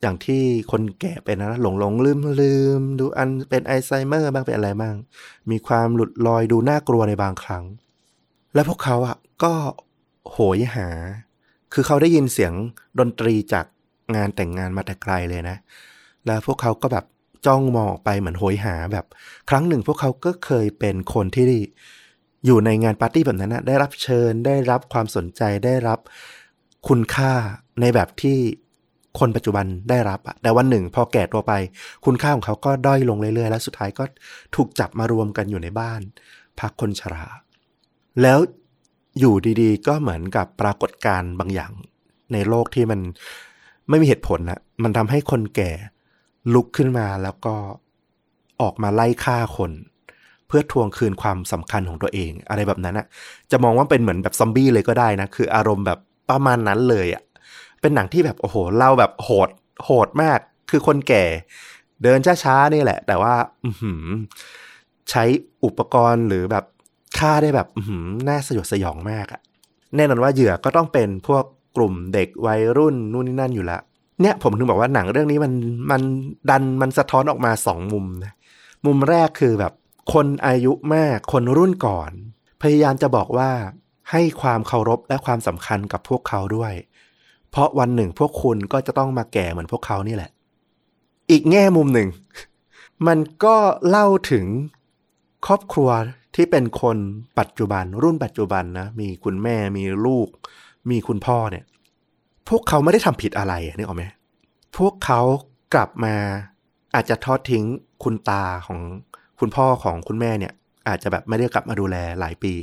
[0.02, 4.94] อย่างที่คนแก่เป็นนะหลงหลงลืมลืมดูอันเป็นไอไซเมอร์บ้างเป็นอะไรบ้าง
[5.50, 7.64] มีความหลุดลอยดูน่ากลัวในบางครั้ง
[8.54, 9.52] และพวกเขาอะก็
[10.30, 10.88] โหยหา
[11.72, 12.52] คือเขาได้ยินเสียง
[12.98, 13.66] ดนตรีจาก
[14.16, 15.56] งานแต่งงานมาแต่ไกลเลยนะ
[16.26, 17.04] แล้วพวกเขาก็แบบ
[17.46, 19.06] จ้องมองออกไปเหมือนโหยหาแบบ
[19.50, 21.44] ครั้งหนึ่งพวกเขาก็เคยเป็นคนที่
[22.46, 25.98] อยู่ในงานปาร์ตี้แบบนั้นนะได้รับเชิญ ได้รับความสนใจได้รับ
[26.88, 27.32] คุณค่า
[27.80, 28.38] ในแบบที่
[29.18, 31.52] คนปัจจุบันได้รับอะแต่วันหนึ่งพอแก่ตัวไป
[32.04, 34.04] คุณค่าของเขาก็ด้อยลงเรื่อยๆ แล้วสุดท้ายก็
[34.54, 36.00] ถูกจับมารวมกันอยู่ในบ้าน
[36.60, 37.24] พักคนชรา
[38.22, 38.38] แล้ว
[39.18, 41.72] อยู่ดีๆ ก็เหมือนกับปรากฏการณ์บางอย่าง
[42.32, 43.00] ในโลกที่มัน
[43.88, 45.70] ไม่มีเหตุผลนะมันทำให้คนแก่
[46.54, 47.54] ลุกขึ้นมาแล้วก็
[48.62, 49.70] ออกมาไล่ฆ่าคน
[50.48, 53.06] เพื่อทวงคืนความสำคัญของตัวเอง อะไรแบบนั้นอะ
[53.50, 55.98] จะมองว่าเป็นเหมือนแบบซอมบี้เลยก็ได้นะ คืออารมณ์แบบ
[56.30, 57.22] ประมาณนั้นเลยอะ
[57.80, 59.48] เป็นหนังที่แบบโอ้โหเล่าแบบโหด
[59.84, 60.38] โหดมาก
[60.70, 61.24] คือคนแก่
[62.02, 63.34] เดินช้าๆนี่แหละ แต่ว่า
[63.64, 63.70] อื
[65.10, 65.24] ใช้
[65.64, 66.64] อุปกรณ์หรือแบบ
[67.18, 67.82] ฆ่าได้แบบอื
[68.28, 69.40] น่าสยดสยองมากอะ
[69.96, 71.44] แน่นอนว่าเหยื่อก็ต้องเป็นพวก
[71.76, 73.80] กลุ่มเด็กวัยรุ่นนู่นนี่นั่นอยู่ล้ว
[74.20, 75.52] เนี่ยผมถึงบอกว่าหนังเรื่องนี้มัน
[75.90, 76.02] มัน
[76.50, 78.32] ดันมันสะท้อนออกมาสองมุมนะ
[78.86, 79.72] มุมแรกคือแบบ
[80.12, 82.10] คนอายุมากคนรุ่นก่อน
[82.62, 83.50] พยายามจะบอกว่า
[84.10, 86.74] ให้ความเคารพและความสำคัญกับพวกเขาด้วย
[87.50, 90.30] เพราะวันหนึ่งพวกคุณก็จะต้องมาแก่เหมือนพวกเขานี่แหละ
[91.30, 92.08] อีกแง่มุมหนึ่ง
[93.06, 93.56] มันก็
[93.88, 94.46] เล่าถึง
[95.46, 95.90] ครอบครัว
[96.34, 96.96] ที่เป็นคน
[97.38, 100.28] ปัจจุบัน รุ่นปัจจุบันนะ มีคุณแม่มีลูก
[100.90, 101.64] มีคุณพ่อเนี่ย
[102.48, 104.04] พวกเขาไม่ได้ทำผิดอะไรนี่ออกไหม
[104.78, 105.20] พวกเขา
[105.74, 106.14] กลับมา
[106.94, 107.64] อาจจะทอดทิ้ง
[108.02, 108.80] คุณตาของ
[109.40, 110.52] คุณพ่อของคุณแม่เนี่ย
[110.88, 112.54] อาจจะแบบไม่ได้กลับมาดูแลหลายปี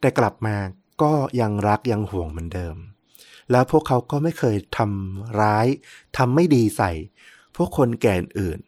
[0.00, 0.56] แต่กลับมา
[1.02, 2.76] ก็ยังรักยังห่วงเหมือนเดิม
[3.50, 5.66] แล้วพวกเขาก็ไม่เคยทำร้าย
[6.16, 6.92] ทำไม่ดีใส่
[7.56, 8.58] พวกคนแก่อื่น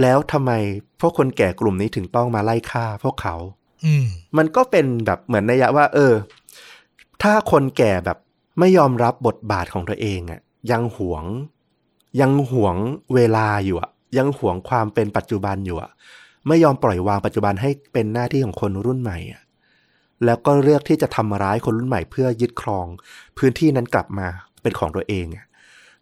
[0.00, 0.52] แล้วทำไม
[1.00, 3.36] พวกคนแก่กลุ่มนี้ถึงต้องมาไล่ฆ่าพวกเขา
[3.84, 6.14] อืมมันก็เป็นแบบเหมือนนัยยะว่า เออ
[7.22, 8.18] ถ้าคนแก่แบบ
[8.58, 11.24] ไม่ยอมรับบทบาทของตัวเองอะ่ะ ยังหวง
[12.20, 12.76] ยังหวง
[13.14, 15.90] เวลาอยู่อะ่ะ ยังหวงความเป็นปัจจุบันอยู่อะ่ะ
[16.48, 19.18] ไม่ยอมปล่อยวางปัจจุบันให้เป็นหน้าที่ของคนรุ่นใหม่
[20.24, 22.86] แล้วก็เลือกที่จะทำร้ายคนรุ่นใหม่ เพื่อยึดครอง
[23.38, 24.26] พื้นที่นั้นกลับมา
[24.62, 25.26] เป็นของตัวเอง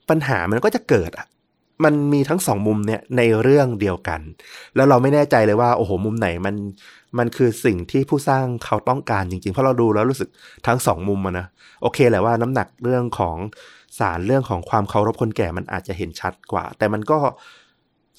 [0.09, 1.27] ปัญหามันก็จะเกิดอะ
[1.85, 4.21] มันมีทั้งสองมุมเนี่ยในเรื่องเดียวกัน
[4.77, 6.55] แล้วเราไม่แน่ใจเลยว่า โอ้โหมุมไหนมัน
[7.19, 10.29] มันคือสิ่งที่ผู้สร้างเขาต้องการจริงๆ เพราะเราดูแล้วรู้สึก
[10.67, 11.47] ทั้งสองมุมอะนะ
[11.83, 13.37] โอเคแหละว่าน้ำหนักเรื่องของ
[13.99, 17.19] สารเรื่องของความเคารพคนแก่มันอาจจะเห็นชัดกว่า แต่มันก็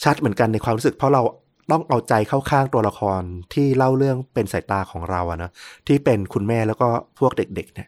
[0.04, 1.22] ชัดเหมือนกันในความรู้สึก เพราะเรา
[1.72, 3.22] ต้องเอาใจเข้าข้างตัวละคร
[3.54, 5.52] ที่เล่าเรื่องเป็นสายตาของเราอะนะ
[5.88, 6.88] ที่เป็นคุณแม่แล้วก็
[7.20, 7.88] พวกเด็ก ๆ เนี่ย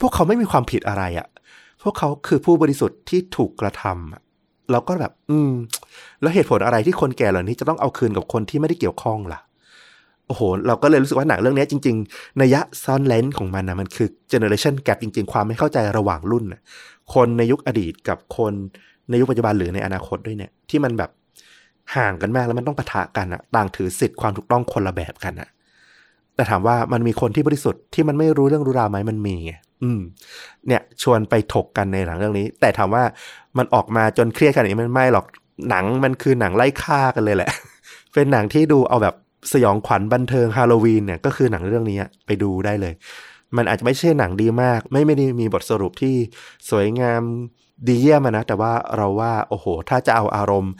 [0.00, 1.28] พวกเขาไม่มีความผิดอะไรอะ
[1.82, 5.52] พวกเขาคือผู้บริสุทธิ์ที่ถูกกระทำเราก็แบบ อืม
[6.20, 9.40] แล้วเหตุผลอะไรที่คนแก่เหล่านี้จะต้องเอาคืนกับคนที่ไม่ได้เกี่ยวข้องล่ะ
[10.26, 16.44] โอ้โห เราก็เลยรู้สึกว่าหนังเรื่องนี้จริงๆนัยยะซ่อนเลนของมันนะมันคือเจเนอเรชันแกรจริง ๆ ความไม่เข้าใจระหว่างรุ่น
[17.14, 18.52] คนในยุคอดีตกับคน
[19.10, 21.10] ในยุคปัจจุบันหรือในอนาคตด้วยเนี่ย ที่มันแบบ
[21.96, 25.48] ห่างกันมากแล้วมันต้องปะทะกันอะต่างถือสิทธิ์ความถูกต้องคนละแบบกันอะ
[26.34, 30.00] แต่ถามว่ามันมีคนที่บริสุทธิ์ที่มันไม่รู้เรื่องรู้ราวไหมมันมีไงอืม
[30.66, 33.04] เนี่ย ชวนไปถกกันในหนังเรื่องนี้ แต่ถามว่า
[33.58, 35.26] มันออกมาจนเครียดขนาดนี้มันไม่หรอก
[35.70, 37.50] หนังมันคือหนังไล่ฆ่ากันเลยแหละ
[38.14, 39.14] เป็นหนังที่ดูเอาแบบ
[39.52, 42.94] สยองขวัญบันเทิงฮาโลวีนเนี่ยก็คือหนังเรื่องนี้ไปดูได้เลย
[43.56, 46.14] มันอาจจะไม่ใช่หนังดีมาก ไม่ไม่ได้มีบทสรุปที่
[46.70, 47.22] สวยงาม
[47.86, 50.72] ดีเยี่ยมนะแต่ว่าเราว่าโอ้โห ถ้าจะเอาอารมณ์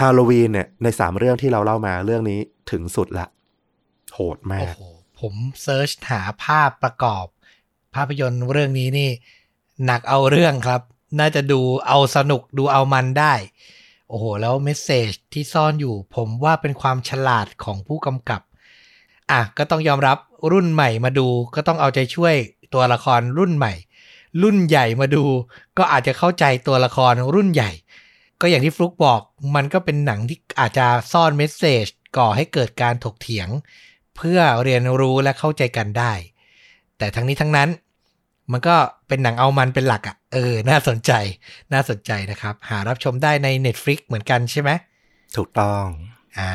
[0.00, 3.26] ฮาโลวีนเนี่ยในสามเรื่องที่เราเล่ามาเรื่องนี้ถึงสุดละ
[4.14, 4.74] โหดมาก
[5.20, 7.26] ผม search หาภาพประกอบ
[7.94, 9.10] ภาพยนตร์เรื่องนี้นี่
[9.86, 10.82] หนักเอาเรื่องครับ
[11.20, 13.34] น่าจะดูเอาสนุกดูเอามันได้
[14.08, 18.40] โอ้โห แล้ว message ที่ซ่อนอยู่ ผมว่าเป็นความฉลาดของผู้กำกับ
[19.30, 20.18] อะ ก็ต้องยอมรับ
[20.52, 22.34] รุ่นใหม่มาดู ก็ต้องเอาใจช่วย
[22.74, 23.72] ตัวละครรุ่นใหม่
[24.42, 25.24] รุ่นใหญ่มาดู
[25.78, 27.70] ก็อาจจะเข้าใจตัวละครรุ่นใหญ่
[28.40, 29.20] ก็อย่างที่ฟลุกบอก
[29.54, 31.86] มันก็เป็นหนังที่อาจจะซ่อนเมสเซจ
[32.18, 33.48] ก่อให้เกิดการถกเถียง
[34.16, 36.12] เพื่อเรียนรู้และเข้าใจกันได้
[36.98, 37.68] แต่ทั้งนี้ทั้งนั้น
[38.52, 38.76] มันก็
[39.08, 41.12] เป็นหนังเอามันเป็นหลักอะ่ะเออ น่าสนใจ
[41.72, 44.70] น่าสนใจนะครับ หารับชมได้ใน Netflix เหมือนกันใช่ไหม
[45.36, 45.84] ถูกต้อง
[46.38, 46.52] อ่า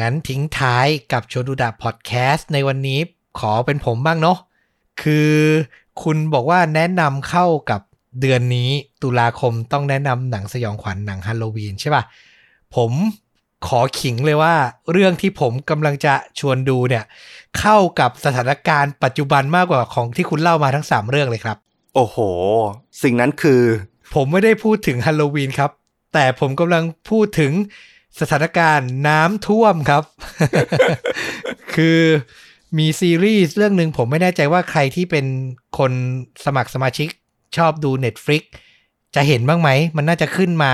[0.00, 3.00] งั้นทิ้งท้ายกับโชดูดะพอดแคสต์ในวันนี้
[3.38, 4.38] ขอเป็นผมบ้างเนาะ
[5.02, 5.32] คือ
[6.02, 7.80] คุณบอกว่าแนะนำเข้ากับ
[8.20, 8.68] เดือนนี้
[9.02, 12.02] ตุลาคมต้องแนะนำหนังสยองขวัญหนังฮาโลวีนใช่ป่ะ
[12.76, 12.92] ผม
[13.66, 14.54] ขอขิงเลยว่า
[14.92, 17.04] เรื่องที่ผมกำลังจะชวนดูเนี่ย
[17.58, 21.56] เข้ากับสถานการณ์ปัจจุบันมากกว่าของที่คุณเล่ามาทั้ง 3 เรื่องเลยครับ
[21.94, 22.16] โอ้โห
[23.02, 23.62] สิ่งนั้นคือ
[24.14, 25.70] ผมไม่ได้พูดถึงฮาโลวีนครับ
[26.14, 27.52] แต่ผมกำลังพูดถึง
[28.20, 30.02] สถานการณ์น้ำท่วมครับ
[31.74, 32.00] คือ
[32.78, 35.26] มีซีรีส์เรื่องหนึ่งผมไม่แน่ใจว่าใครที่เป็น
[35.78, 35.92] คน
[36.44, 37.08] สมัครสมาชิก
[37.56, 38.42] ชอบดู Netflix
[39.14, 40.72] จะเห็นบ้างไหม มันน่าจะขึ้นมา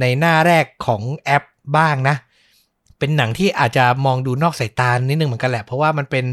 [0.00, 1.44] ในหน้าแรกของแอป
[1.76, 2.16] บ้างนะ
[2.98, 6.24] เป็นหนังที่อาจจะมองดูนอกสายตานิดนึงเหมือนกันแหละ เพราะว่ามันเป็น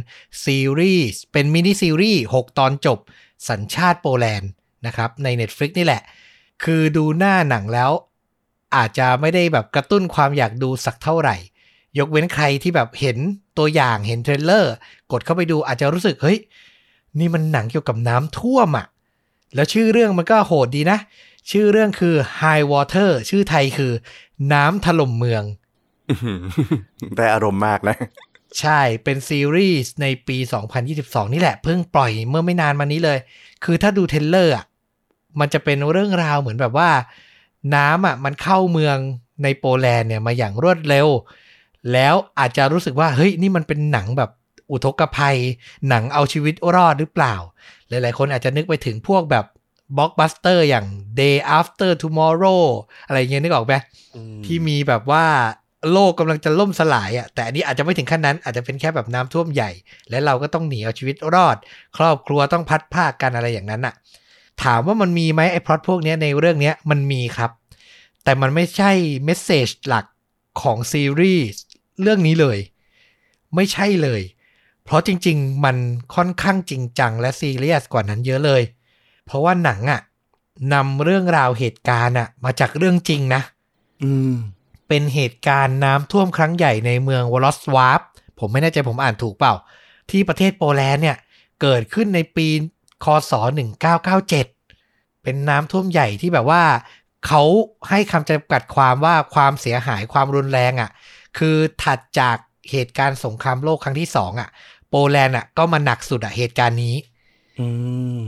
[0.44, 3.00] ซีรีส์ เป็นมินิซีรีส์ 6 ตอนจบ
[3.50, 4.50] สัญชาติโปแลนด์
[4.86, 6.02] นะครับ ใน Netflix นี่แหละ
[6.64, 7.92] คือดูหน้าหนังแล้ว
[8.76, 11.36] อาจจะไม่ได้แบบกระตุ้นความอยากดูสักเท่าไหร่
[12.00, 13.18] ยกเว้นใครที่แบบเห็น
[13.58, 14.74] ตัวอย่างเห็น trailer
[15.12, 16.38] กดเข้าไปดูอาจจะรู้สึกเฮ้ย
[17.20, 18.88] นี่มันหนังเกี่ยวกับน้ำท่วมอะ่ะ
[19.56, 21.00] แล้วชื่อเรื่องมันก็โหดดีนะ
[21.52, 23.92] ชื่อเรื่องคือ High Water ชื่อไทยคือ
[24.54, 25.44] น้ำถล่มเมือง
[27.16, 27.96] ได้อารมณ์มากนะ
[28.60, 30.38] ใช่เป็นซีรีส์ในปี
[30.86, 33.20] 2022 นี่แหละ เพิ่งปล่อยเมื่อไม่นานมานี้เลย
[33.64, 34.66] คือถ้าดู trailer อะ
[35.40, 36.90] มันจะเป็นเรื่องราวเหมือนแบบว่า
[37.76, 38.98] น้ำอะมันเข้าเมือง
[39.44, 41.08] ในโปแลนด์เนี่ยมาอย่างรวดเร็ว
[41.94, 44.30] แล้วอาจจะรู้สึกว่า เฮ้ย นี่มันเป็นหนังแบบ
[44.72, 45.38] อุทกภัย
[45.90, 47.36] หนังเอาชีวิตรอดหรือเปล่า
[47.90, 49.46] หลายๆ คนอาจจะนึกไปถึงพวกแบบ
[49.98, 50.86] บล็อกบัสเตอร์อย่าง
[51.20, 52.64] Day After Tomorrow
[53.08, 53.74] อะไรเงี้ยนึกออกไหม
[54.46, 55.26] ที่มีแบบว่า
[55.92, 59.72] โลกกำลังจะล่มสลายอะ่ะแต่อันนี้อาจจะไม่ถึงขั้นนั้น อาจจะเป็นแค่แบบน้ำท่วมใหญ่
[60.10, 61.58] และเราก็ต้องหนีเอาชีวิตรอด
[61.98, 63.94] ครอบครัวต้องพัดภาคกันอะไรอย่างนั้นอะ่ะ
[64.64, 67.52] ถามว่ามันมีไหมไอ้พล็อตพวกนี้ในเรื่องนี้มันมีครับ
[68.24, 68.92] แต่มันไม่ใช่
[69.26, 70.06] เมสเซจหลัก
[70.62, 71.64] ของซีรีส์
[72.02, 72.58] เรื่องนี้เลย
[73.56, 74.22] ไม่ใช่เลย
[74.86, 75.78] เพราะจริง ๆ มัน
[76.16, 78.62] ค่อนข้างจริงจังและซีเรียสกว่านั้นเยอะเลย
[79.26, 80.02] เพราะว่าหนังอะ่ะ
[80.74, 83.42] นำเรื่องราวเหตุการณ์อะ่ะ มาจากเรื่องจริงนะ
[84.04, 84.34] อืม
[84.88, 88.02] เป็นเหตุการณ์น้ำท่วมครั้งใหญ่ในเมืองวอลสวาร์ป
[88.40, 89.54] ผมไม่แน่ใจผมอ่านถูกเปล่า
[90.12, 91.18] ที่ประเทศโปแลนด์เนี่ย
[91.62, 92.48] เกิดขึ้นในปี
[93.04, 93.34] คศ
[94.08, 96.64] 1997 เป็นน้ำท่วมใหญ่ที่แบบว่า
[97.28, 97.44] เขา
[97.90, 100.90] ให้คำจำกัดความว่าความเสียหายความรุนแรงอะ่ะ
[101.38, 102.38] คือถัดจาก
[102.72, 104.50] เหตุการณ์สงครามโลกครั้งที่สองอะ
[104.96, 106.96] โปแลนด์อะก็มาหนักสุดอะเหตุการณ์นี้
[107.60, 107.68] อื
[108.20, 108.22] ม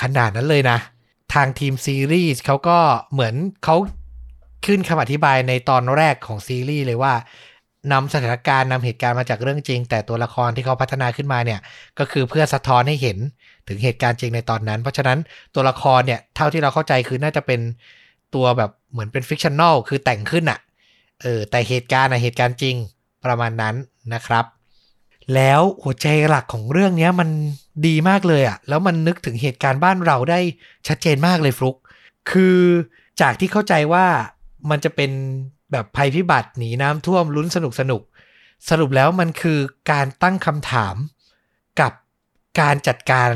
[0.00, 0.78] ขนาดนั้นเลยนะ
[1.34, 2.78] ทางทีมซีรีส์เขาก็
[3.12, 3.76] เหมือนเขา
[4.66, 7.14] ขึ้นคำอธิบายในตอนแรกของซีรีส์เลยว่า
[7.92, 11.60] นำสถานการณ์นำเหตุการณ์มาจากเรื่องจริง แต่ตัวละครที่เขาพัฒนาขึ้นมาเนี่ย
[11.98, 13.18] ก็คือเพื่อสะท้อนให้เห็น
[13.68, 15.18] ถึงเหตุการณ์จริงในตอนนั้น เพราะฉะนั้น
[15.54, 17.60] ตัวละครเนี่ย เท่าที่เราเข้าใจคือน่าจะเป็น
[18.34, 20.58] ตัวแบบเหมือนเป็น fictional คือแต่งขึ้นอะ
[21.22, 22.76] เออแต่เหตุการณ์อะเหตุการณ์จริง
[23.24, 23.74] ประมาณนั้น
[24.14, 24.44] นะครับ
[25.34, 27.28] แล้วหัวใจหลักของเรื่องเนี้ยมัน
[27.86, 30.40] ดีมากเลยอะแล้วมันนึกถึงเหตุการณ์บ้านเราได้
[30.88, 31.76] ชัดเจนมากเลยฟลุก
[32.30, 32.58] คือ
[33.20, 34.06] จากที่เข้าใจว่า
[34.70, 35.10] มันจะเป็น
[35.72, 38.02] แบบภัยพิบัติหนีน้ำท่วมลุ้นสนุกสนุก
[38.70, 39.58] สรุปแล้วมันคือ
[39.90, 40.96] การตั้งคำถาม
[41.80, 41.92] กับ
[42.60, 43.28] การจัดการ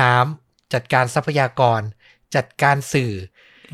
[0.00, 1.80] น้ำจัดการทรัพยากร
[2.36, 3.12] จัดการสื่อ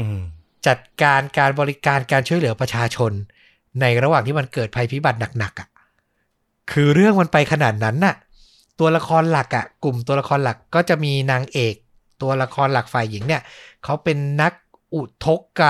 [0.01, 0.21] อืม
[0.67, 3.13] จัดการการบริการการช่วยเหลือประชาชน
[3.81, 5.69] ในระหว่างที่มันเกิดภัยพิบัติหนักๆอะ่ะ
[6.73, 8.15] คือเรื่องมันไปขนาดนั้นน่ะ
[8.81, 11.75] ตัวละครหลักอะ่ะ กลุ่มตัวละครหลักก็จะมีนางเอก
[12.23, 13.43] ตัวละครหลักฝ่ายหญิงเนี่ย
[13.85, 14.53] เขาเป็นนัก
[14.95, 15.61] อุทก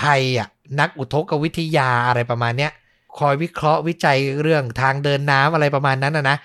[0.00, 0.48] ภัยอะ
[0.80, 2.72] นักอุทกวิทยาอะไรประมาณเนี้ย
[3.18, 6.36] คอยวิเคราะห์วิจัยเรื่องทางเดินน้ำอะไรประมาณนั้นนะนะ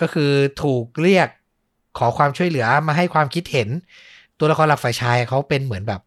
[0.00, 0.30] ก็คือ
[0.62, 1.28] ถูกเรียก
[1.98, 3.68] ขอความช่วยเหลือมาให้ความคิดเห็น
[4.38, 6.00] ตัวละครหลักฝ่ายชายเขาเป็นเหมือนแบบ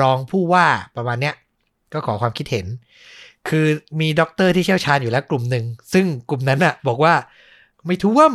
[0.00, 1.34] รองผู้ว่าประมาณเนี้ย
[1.92, 2.66] ก็ขอความคิดเห็น
[3.48, 3.66] คือ
[4.00, 7.14] มีด็อกเตอร์ที่เชี่ยวชาญอยู่แล้วกลุ่มหนึ่ง ซึ่งกลุ่มนั้นอะบอกว่า
[7.86, 8.32] ไม่ท่วม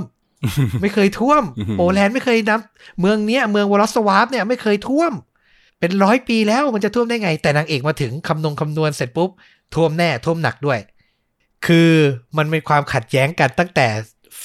[0.82, 5.14] ไม่เคยท่วมอืมโปแลนด์ไม่เคยน้ำเมืองเนี้ยเมือง Wrocław เนี่ยไม่เคยท่วม
[5.80, 9.30] เป็นร้อยปีแล้วมันจะท่วมได้ไง แต่นางเอกมาถึงคำนงคำนวณเสร็จปุ๊บ
[9.76, 10.80] ท่วมแน่ท่วมหนักด้วย
[11.66, 11.92] คือ
[12.38, 13.88] มันเป็นความขัดแย้งกันตั้งแต่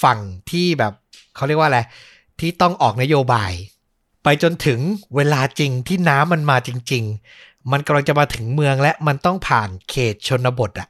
[0.03, 0.19] ฝั่ง
[0.51, 0.93] ที่แบบ
[1.37, 1.81] เขาเรียกว่าอะไร
[2.41, 3.53] ที่ต้องออกนโยบาย
[4.25, 4.79] ไปจนถึง
[5.17, 7.05] เวลาจริงที่น้ำมันมาจริง
[7.37, 10.89] ๆ มันกำลังจะมาถึงเมืองและมันต้องผ่านเขตชนบทอะ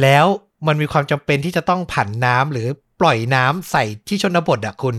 [0.00, 0.26] แล้ว
[0.66, 2.68] มันมีความจำเป็นที่จะต้องผันน้ำหรือ
[3.00, 4.96] ปล่อยน้ำใส่ที่ชนบทอะคุณ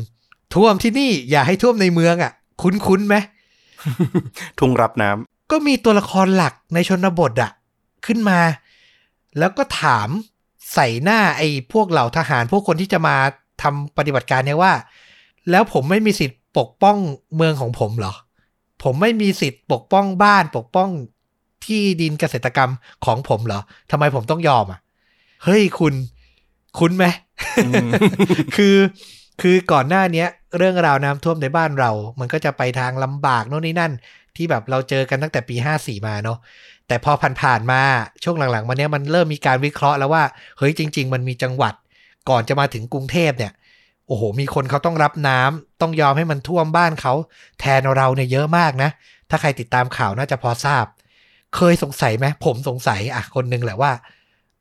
[0.54, 3.16] ท่วมที่นี่อย่าให้ท่วมในเมืองอะคุ้นๆไหม
[4.60, 7.52] ทุ่งรับน้ำก็มีตัวละครหลักในชนบทอะ
[8.06, 8.40] ขึ้นมา
[9.40, 10.10] แล้วก็ถาม
[10.74, 13.16] ใส่หน้าไอ้พวกเหล่าทหารพวกคนที่จะมา
[13.62, 14.74] ทำปฏิบัติการเนี่ยว่า
[15.50, 16.98] แล้วผมไม่มีสิทธิ์ปกป้อง
[17.36, 18.14] เมืองของผมเหรอ
[18.84, 20.90] ผมไม่มีสิทธิ์ปกป้องบ้านปกป้อง
[21.66, 22.72] ที่ดินเกษตรกรรม
[23.06, 24.80] ของผมเหรอทำไมผมต้องยอมอะ
[25.44, 25.94] เฮ้ยคุณ
[26.80, 27.06] คุณไหม
[27.66, 27.88] อืม
[28.56, 28.76] คือ
[29.42, 33.92] คือก่อนหน้าเนี้ยเรื่องราวน้ำท่วมในบ้านเรา มันก็จะไปทางลำบากโน่นนี่นั่น
[34.36, 36.38] ที่แบบเราเจอกันตั้งแต่ปี 54 มาเนาะ
[36.88, 37.82] แต่พอผ่านๆมา
[38.24, 40.24] ช่วงหลังๆมาเนี้ยมันเริ่มมีการวิเคราะห์แล้วว่า
[40.58, 41.74] เฮ้ยจริง ๆ มันมีจังหวัด
[42.30, 47.14] ก่อนจะมาถึงกรุงเทพเนี่ยโอ้โห มีคนเขาต้องรับน้ำต้องยอมให้มันท่วมบ้านเขา
[47.60, 48.90] แทนเราเนี่ยเยอะมากนะ
[49.30, 50.86] ถ้าใครติดตามข่าวน่าจะพอทราบ
[51.56, 53.92] เคยสงสัยไหมผมสงสัยอะคนหนึงแหละว่า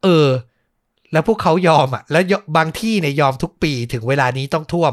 [0.02, 0.28] เออ
[1.12, 2.22] แล้วพวกเขายอมอะ แล้ว
[2.56, 4.92] บางที่เนี่ยยอมทุกปีถึงเวลานี้ต้องท่วม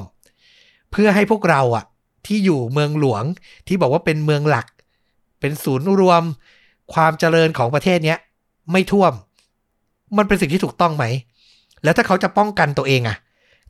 [0.92, 1.86] เพื่อให้พวกเราอะ
[2.26, 3.24] ที่อยู่เมืองหลวง
[3.68, 4.68] ที่บอกว่าเป็นเมืองหลัก
[5.40, 6.24] เป็นศูนย์รวม
[6.94, 8.20] ความเจริญของประเทศเนี้ย
[8.72, 9.14] ไม่ท่วม
[10.18, 11.06] มันเป็นสิ่งที่ถูกต้องไหม
[11.84, 13.18] แล้วถ้าเขาจะป้องกันตัวเองอะ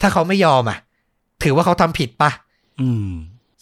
[0.01, 0.79] ถ้าเขาไม่ยอมอะ
[1.43, 2.31] ถือว่าเขาทำผิดปะ
[2.81, 3.11] อืม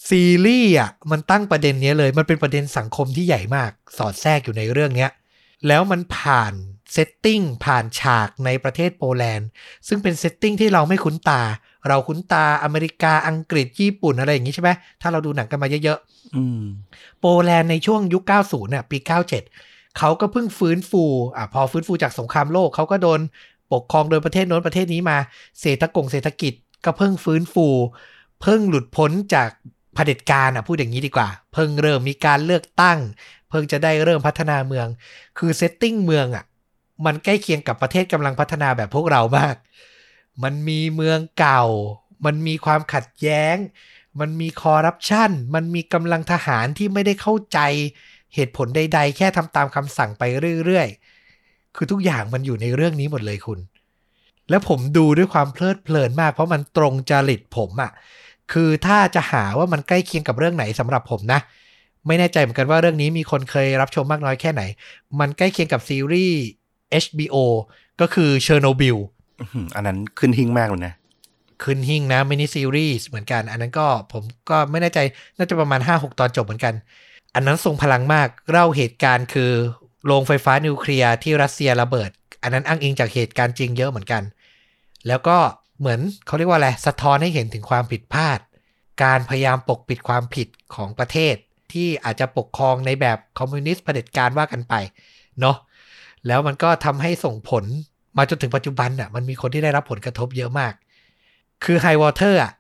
[0.10, 5.12] ซีรีส์อะมันตั้งประเด็นเนี้ยเลย มันเป็นประเด็นสังคมที่ใหญ่มาก สอดแทรกอยู่ในเรื่องเนี้ย
[5.68, 6.54] แล้วมันผ่าน
[6.94, 9.48] เซตติ้งผ่านฉากในประเทศโปแลนด์
[9.88, 11.42] ซึ่งเป็น setting ที่เราไม่คุ้นตา
[11.88, 14.70] เราคุ้นตาอเมริกาอังกฤษญี่ปุ่นอะไรอย่างงี้ใช่ไหม
[15.02, 16.00] ถ้าเราดูหนังกันมาเยอะ
[16.36, 18.98] อืมๆโปแลนด์ในช่วงยุค 90 น่ะ ปี
[19.48, 21.04] 97 เขาก็เพิ่งฟื้นฟู
[21.36, 23.20] อะพอฟื้นฟูจากสงครามโลกเขาก็โดน
[23.74, 25.18] ปกครองโดยประเทศโน้นประเทศนี้มา
[25.60, 26.54] เศรษฐกงเศรษฐกิจ
[26.86, 27.68] ก็เพิ่งฟื้นฟู
[28.42, 29.50] เพิ่งหลุดพ้นจาก
[29.94, 33.00] เผด็จการอะพูดอย่างนี้ดีกว่า เพิ่งเริ่มมีการเลือกตั้ง
[33.50, 34.88] เพิ่งจะได้เริ่มพัฒนาเมือง
[35.38, 36.46] คือ setting เมืองอะ
[37.06, 39.56] มันใกล้เคียงกับประเทศกำลังพัฒนาแบบพวกเรามาก
[40.44, 41.64] มันมีเมืองเก่า
[42.26, 43.56] มันมีความขัดแย้ง
[44.20, 47.60] มันมีคอร์รัปชัน มันมีกำลังทหารที่ไม่ได้เข้าใจ
[48.34, 50.24] เหตุผลใดๆ แค่ทำตามคำสั่งไป
[50.66, 51.15] เรื่อยๆ
[51.76, 53.60] คือทุกอย่างมันอยู่ในเรื่องนี้หมดเลยคุณ
[54.50, 57.92] แล้วผมดูด้วยความเพลิดเพลินมาก เพราะมันตรงจริตผมอะ่ะ
[58.54, 61.40] คือถ้าจะหาว่ามันใกล้เคียงกับเรื่องไหนสำหรับผมนะ
[62.08, 64.62] ไม่แน่ใจเหมือนกันว่าเรื่องนี้มีคนเคยรับชมมากน้อยแค่ไหน
[65.20, 66.40] มันใกล้เคียงกับซีรีส์
[67.04, 67.36] HBO
[68.02, 68.98] ก็คือเชอร์โนบิล
[69.40, 70.94] อื้อหืออันนั้นขึ้นหิ้งมากเลยนะ
[71.64, 75.00] ขึ้นหิ้งนะมินิซีรีส์เหมือนกัน อันนั้นก็ผมก็ไม่แน่ใจ
[75.38, 76.74] น่าจะประมาณ 5-6 ตอนจบเหมือนกัน
[77.36, 79.52] อันนั้นทรงพลังมากเล่าเหตุการณ์คือ
[80.06, 82.10] โรงไฟฟ้านิวเคลียร์ที่รัสเซียระเบิด
[82.44, 84.24] อันนั้นอ้างอิงจากเหตุการณ์จริงเยอะเหมือนกัน
[85.08, 85.38] แล้วก็
[85.80, 88.40] เหมือนเขาเรียกว่าอะไรสะท้อนให้เห็นถึงความผิดพลาด
[89.04, 91.36] การพยายามปกปิดความผิดของประเทศ
[91.72, 94.74] ที่อาจจะปกครองในแบบคอมมิวนิสต์เผด็จการว่ากันไป
[95.40, 95.58] เนาะ
[96.28, 97.64] แล้วมันก็ทำให้ส่งผล
[98.18, 100.74] มาจนถึงปัจจุบันอะมันมีคนที่ได้รับผลกระทบเยอะมาก
[101.64, 102.52] คือ High Water อะ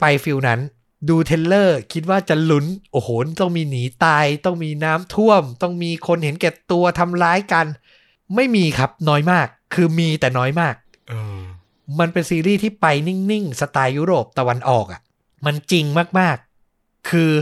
[0.00, 0.60] ไป feel นั้น
[1.08, 3.08] ดู trailer คิดว่าจะลุ้น โอ้โห
[3.40, 7.66] ต้องมีหนีตาย ต้องมีน้ำท่วม ต้องมีคนเห็นแก่ตัวทำร้ายกัน
[8.34, 10.74] ไม่มีครับน้อยมาก คือมีแต่น้อยมาก
[11.08, 11.40] เออ
[11.98, 15.00] มันเป็นซีรีส์ที่ไปนิ่งๆ สไตล์ยุโรปตะวันออกอะ่ะ
[15.46, 15.84] มันจริง
[16.18, 17.32] มากๆ คือ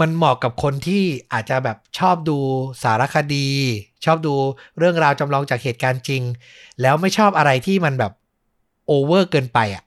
[0.00, 1.02] มันเหมาะกับคนที่
[1.32, 2.38] อาจจะแบบชอบดู
[2.82, 3.48] สารคดี
[4.04, 4.34] ชอบดู
[4.78, 6.22] เรื่องราวจำลองจากเหตุการณ์จริง
[6.80, 8.12] แล้วไม่ชอบอะไรที่มันแบบ
[8.86, 9.82] over เกินไปอะ่ะ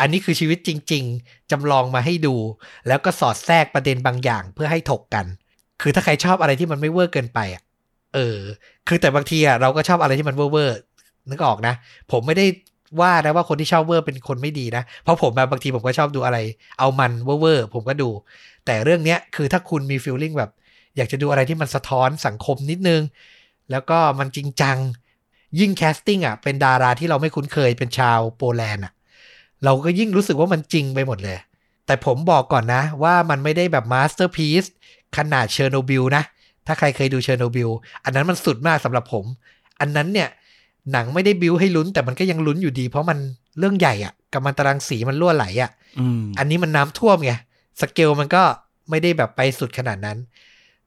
[0.00, 2.34] อันนี้คือชีวิตจริง ๆ จำลองมาให้ดู
[2.88, 5.26] แล้วก็สอดแทรกประเด็นบางอย่างเพื่อให้ถกกัน
[5.82, 7.62] คือถ้าใครชอบอะไรที่มันไม่เวอร์เกินไปอะ
[8.14, 8.38] เออ
[8.88, 10.76] คือแต่บางทีอะเราก็ชอบอะไรที่มันเวอร์เวอร์
[11.30, 11.74] นึกออกนะ
[12.12, 12.46] ผมไม่ได้
[13.00, 16.38] ว่านะว่าคนที่ชอบเวอร์เป็นคนไม่ดีนะ เพราะผมแบบบางทีผมก็ชอบดูอะไร
[16.78, 18.10] เอามันเวอร์เวอร์ผมก็ดู
[18.66, 20.50] แต่เรื่องเนี้ยคือถ้าคุณมี feeling แบบ
[20.96, 23.02] อยากจะดูอะไรที่มันสะท้อนสังคมนิดนึง
[23.70, 24.76] แล้วก็มันจริงจัง
[25.58, 28.92] ยิ่ง casting อะเป็นดาราที่เราไม่คุ้นเคยเป็นชาวโปแลนด์อะ
[29.64, 31.38] เราก็ยิ่งรู้สึกว่ามันจริงไปหมดเลย
[31.86, 34.64] แต่ผมบอกก่อนนะ ว่ามันไม่ได้แบบ masterpiece
[35.16, 36.22] ขนาดเชอร์โนบิลนะ
[36.66, 37.68] ถ้าใครเคยดูเชอร์โนบิล
[38.04, 39.24] อันนั้นมันสุดมากสำหรับผม
[39.80, 40.28] อันนั้นเนี่ย
[40.92, 43.18] หนังไม่ได้บิวให้ลุ้นแต่มันก็ยังลุ้นอยู่ดี เพราะมัน
[43.58, 47.32] เรื่องใหญ่อะกัมมันตรังสีมันรั่วไหลอะอืมอันนี้มันน้ำท่วมไง
[47.80, 48.42] สเกลมันก็
[48.90, 50.18] ไม่ได้แบบไปสุดขนาดนั้น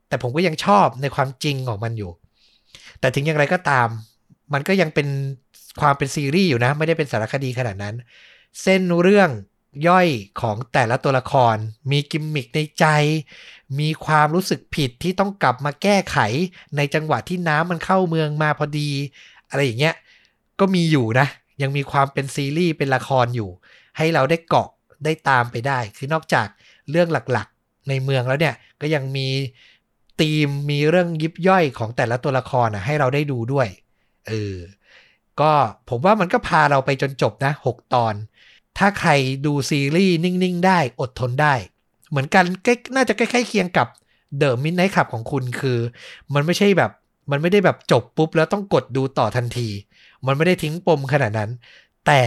[0.07, 2.11] แต่ผมก็ยังชอบในความจริงของมันอยู่
[2.99, 3.87] แต่ถึงอย่างไรก็ตาม
[4.53, 5.07] มันก็ยังเป็น
[5.81, 7.95] ความเป็นซีรีส์อยู่นะ ไม่ได้เป็นสารคดีขนาดนั้น
[8.61, 9.29] เส้นเรื่อง
[9.87, 10.07] ย่อย
[10.41, 11.55] ของแต่ละตัวละคร
[11.91, 12.85] มีกิมมิคในใจ
[13.79, 16.17] มีความรู้สึกผิดที่ต้องกลับมาแก้ไข
[16.77, 18.89] ในจังหวะที่น้ำมันเข้าเมืองมาพอดี
[19.49, 19.95] อะไรอย่างเงี้ย
[20.59, 21.27] ก็มีอยู่นะ
[21.61, 23.49] ยังมีความเป็นซีรีส์เป็นละครอยู่
[23.97, 24.69] ให้เราได้เกาะ
[25.05, 26.47] ได้ตามไปได้ คือนอกจาก
[26.89, 29.27] เรื่องหลักๆในเมืองแล้วเนี่ย ก็ยังมี
[30.19, 33.67] ธีมมีเรื่องยิบย่อยของแต่ละตัวละครอะให้เราได้ดูด้วย
[34.27, 34.55] เออ
[35.39, 35.51] ก็
[35.89, 38.13] ผมว่ามันก็พาเราไปจนจบนะ 6 ตอน
[38.77, 39.11] ถ้าใคร
[39.45, 41.53] ดูซีรีส์นิ่ง ๆ ได้อดทนได้
[42.09, 43.87] เหมือนกันใกล้น่าจะใกล้ๆเคียงกับ
[44.37, 45.79] เดอะมินไนท์ขับของคุณคือ
[46.33, 46.91] มันไม่ใช่แบบ
[47.31, 49.69] มันไม่ได้แบบจบปุ๊บแล้วต้องกดดูต่อทันที
[50.25, 51.51] มันไม่ได้ทิ้งปมขนาดนั้น
[52.05, 52.21] แต่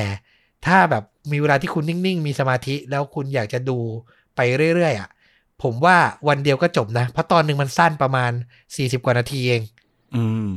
[0.66, 3.78] ถ้าแบบมีเวลาที่คุณนิ่ง ๆ มีสมาธิแล้วคุณอยากจะดู
[4.36, 4.40] ไป
[4.74, 5.08] เรื่อย ๆอะ
[5.62, 5.96] ผมว่า
[6.28, 8.32] วันเดียวก็จบนะ เพราะตอนหนึ่งมันสั้นประมาณ
[8.68, 9.62] 40 กว่านาทีเอง
[10.14, 10.48] อืม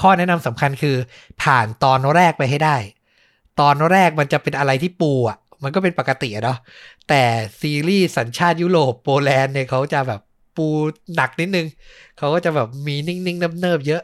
[0.00, 0.96] ข้อแนะนำสำคัญคือ
[1.42, 2.76] ผ่านตอนแรกไปให้ได้
[3.60, 6.58] ตอนแรกมันจะเป็นอะไรที่ปูอะ มันก็เป็นปกติอะเนาะ
[7.08, 7.22] แต่
[7.60, 10.20] ซีรีส์สัญชาติยุโรปโปแลนด์เนี่ยเขาจะแบบ
[10.56, 10.66] ปู
[11.14, 11.66] หนักนิดนึง
[12.18, 14.02] เขาก็จะแบบมีนิ่งๆเนิบๆเยอะ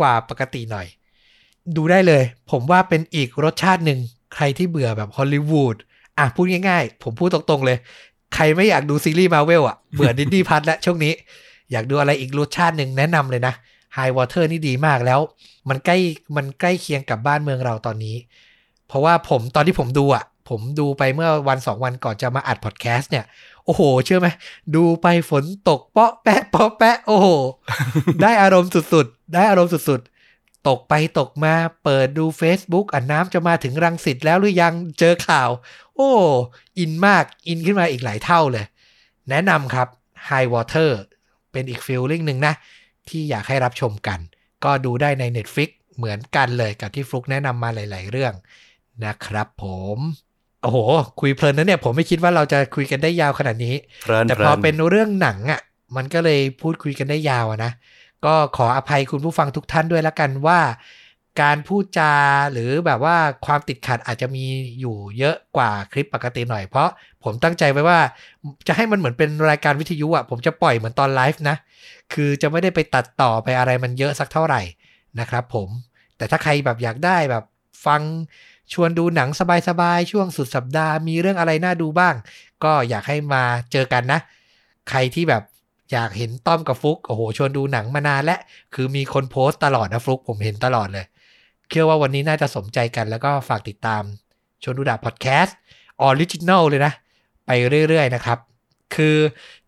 [0.00, 0.86] กว่าปกติหน่อย
[1.76, 3.98] ดูได้เลย ผมว่าเป็นอีกรสชาติหนึ่ง
[4.34, 5.76] ใครที่เบื่อแบบฮอลลีวูด
[6.18, 7.78] อะพูดง่ายๆ ผมพูดตรงๆเลย
[8.34, 11.12] ใครไม่อยากดูซีรีส์มาเวลอะเบื่อดิสนีย์พัทและช่วงนี้
[11.72, 13.54] อยากดูอะไรอีกรสชาติหนึ่งแนะนำเลยนะ
[13.96, 15.20] High Water นี่ดีมากแล้ว
[15.68, 15.96] มันใกล้
[16.36, 18.16] มันใกล้เคียงกับบ้านเมืองเราตอนนี้
[18.88, 23.24] เพราะว่าผมตอนที่ผมดูอะ ผมดูไปเมื่อวันสองวันก่อนจะมาอัดพอดแคสต์เนี่ย
[23.64, 24.28] โอ้โห เชื่อไหม
[24.74, 27.28] ดูไปฝนตกเปาะแปะเปาะแปะ โอ้โห
[28.22, 35.50] ได้อารมณ์สุดๆ ได้อารมณ์สุดๆ ตกไปตกมาเปิดดู Facebook อะน้ำจะมาถึงรังสิตแล้วหรือยังเจอข่าว
[35.94, 36.10] โอ้
[36.78, 38.66] อินมากอินขึ้นมาอีกหลายเท่าเลย
[39.30, 39.88] แนะนำครับ
[40.28, 40.90] High Water
[41.52, 42.54] เป็นอีกฟิลลิ่งหนึ่งนะ
[43.08, 44.18] ที่อยากให้รับชมกัน
[44.64, 48.34] ก็ดูได้ใน Netflix เหมือนกันเลยกับที่ฟลุกแนะนำมาหลาย ๆ เรื่อง
[49.04, 49.64] นะครับผ
[49.96, 49.98] ม
[50.66, 50.80] โอ้โห
[51.20, 55.60] คุยเพลินนะเนี่ย ผมไม่คิดว่าเราจะคุยกันได้ยาวขนาดนี้เพลินแต่เพลิพอนเป็นเรื่องหนังอะ
[55.96, 57.72] มันก็เลยพูดคุยกันได้ยาวอะนะ
[58.24, 60.58] ก็ขออภัยคุณผู้ฟังทุกท่านด้วยละกันว่า
[61.42, 62.14] การพูดจา
[62.52, 64.44] หรือแบบว่าความติดขัดอาจจะมี
[64.80, 66.88] อยู่เยอะกว่าคลิปปกติหน่อย เพราะ
[67.24, 67.98] ผมตั้งใจไว้ว่า
[68.68, 71.56] จะให้มันเหมือนเป็นรายการวิทยุอะ ผมจะปล่อยเหมือนตอนไลฟ์นะ
[72.12, 74.62] คือจะไม่ได้ไปตัดต่อไปอะไรมันเยอะสักเท่าไหร่
[75.20, 75.68] นะครับผม
[76.16, 77.44] แต่ถ้าใครแบบอยากได้แบบ
[77.86, 78.00] ฟัง
[78.72, 79.28] ชวนดูหนัง
[79.68, 82.14] สบายๆ ช่วงสุดสัปดาห์มีเรื่องอะไรน่าดูบ้าง
[82.64, 83.42] ก็อยากให้มา
[83.72, 84.20] เจอกันนะ
[84.90, 85.42] ใครที่แบบ
[85.92, 88.36] อยากเห็นต้อมกับฟลุกโอ้โหชวนดูหนังมานานและ
[88.74, 91.06] คือมีคนโพสต์ตลอดนะฟลุกผมเห็นตลอดเลย
[91.68, 94.02] เชื่อว่าวันนี้น่าจะสมใจกันแล้วก็ฝากติดตาม
[94.62, 95.56] ชวนดูดาพอดแคสต์
[96.02, 96.92] original เลยนะ
[97.46, 97.50] ไป
[97.88, 98.38] เรื่อยๆนะครับ
[98.94, 99.16] คือ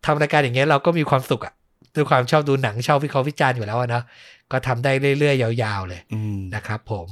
[0.05, 1.53] ทำรายการอย่างเงี้ยเราก็มีความสุขอะ
[1.95, 4.03] ด้วยความชอบดูหนังชอบวิเคราะห์วิจารณ์อยู่แล้วอะเนาะ
[4.51, 7.07] ก็ทำได้เรื่อยๆ ยาวๆเลยอืมนะครับผม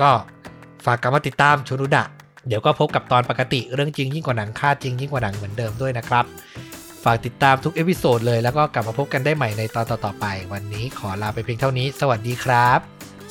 [0.00, 0.10] ก็
[0.84, 2.04] ฝากกลับมาติดตามชวนดูดะ
[2.48, 6.24] เดี๋ยวก็พบกับตอนปกติเรื่องจริงยิ่งกว่าหนังคาดจริงยิ่งกว่าหนังเหมือนเดิมด้วยนะครับ
[7.04, 12.78] ฝากติดตามทุกเอพิโซดเลยแล้วก็กลับมาพบกันได้ใหม่ในตอนต่อๆไป วันนี้ขอลาไปเพียงเท่านี้ สวัสดีครับ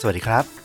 [0.01, 0.58] สวัสดีครับ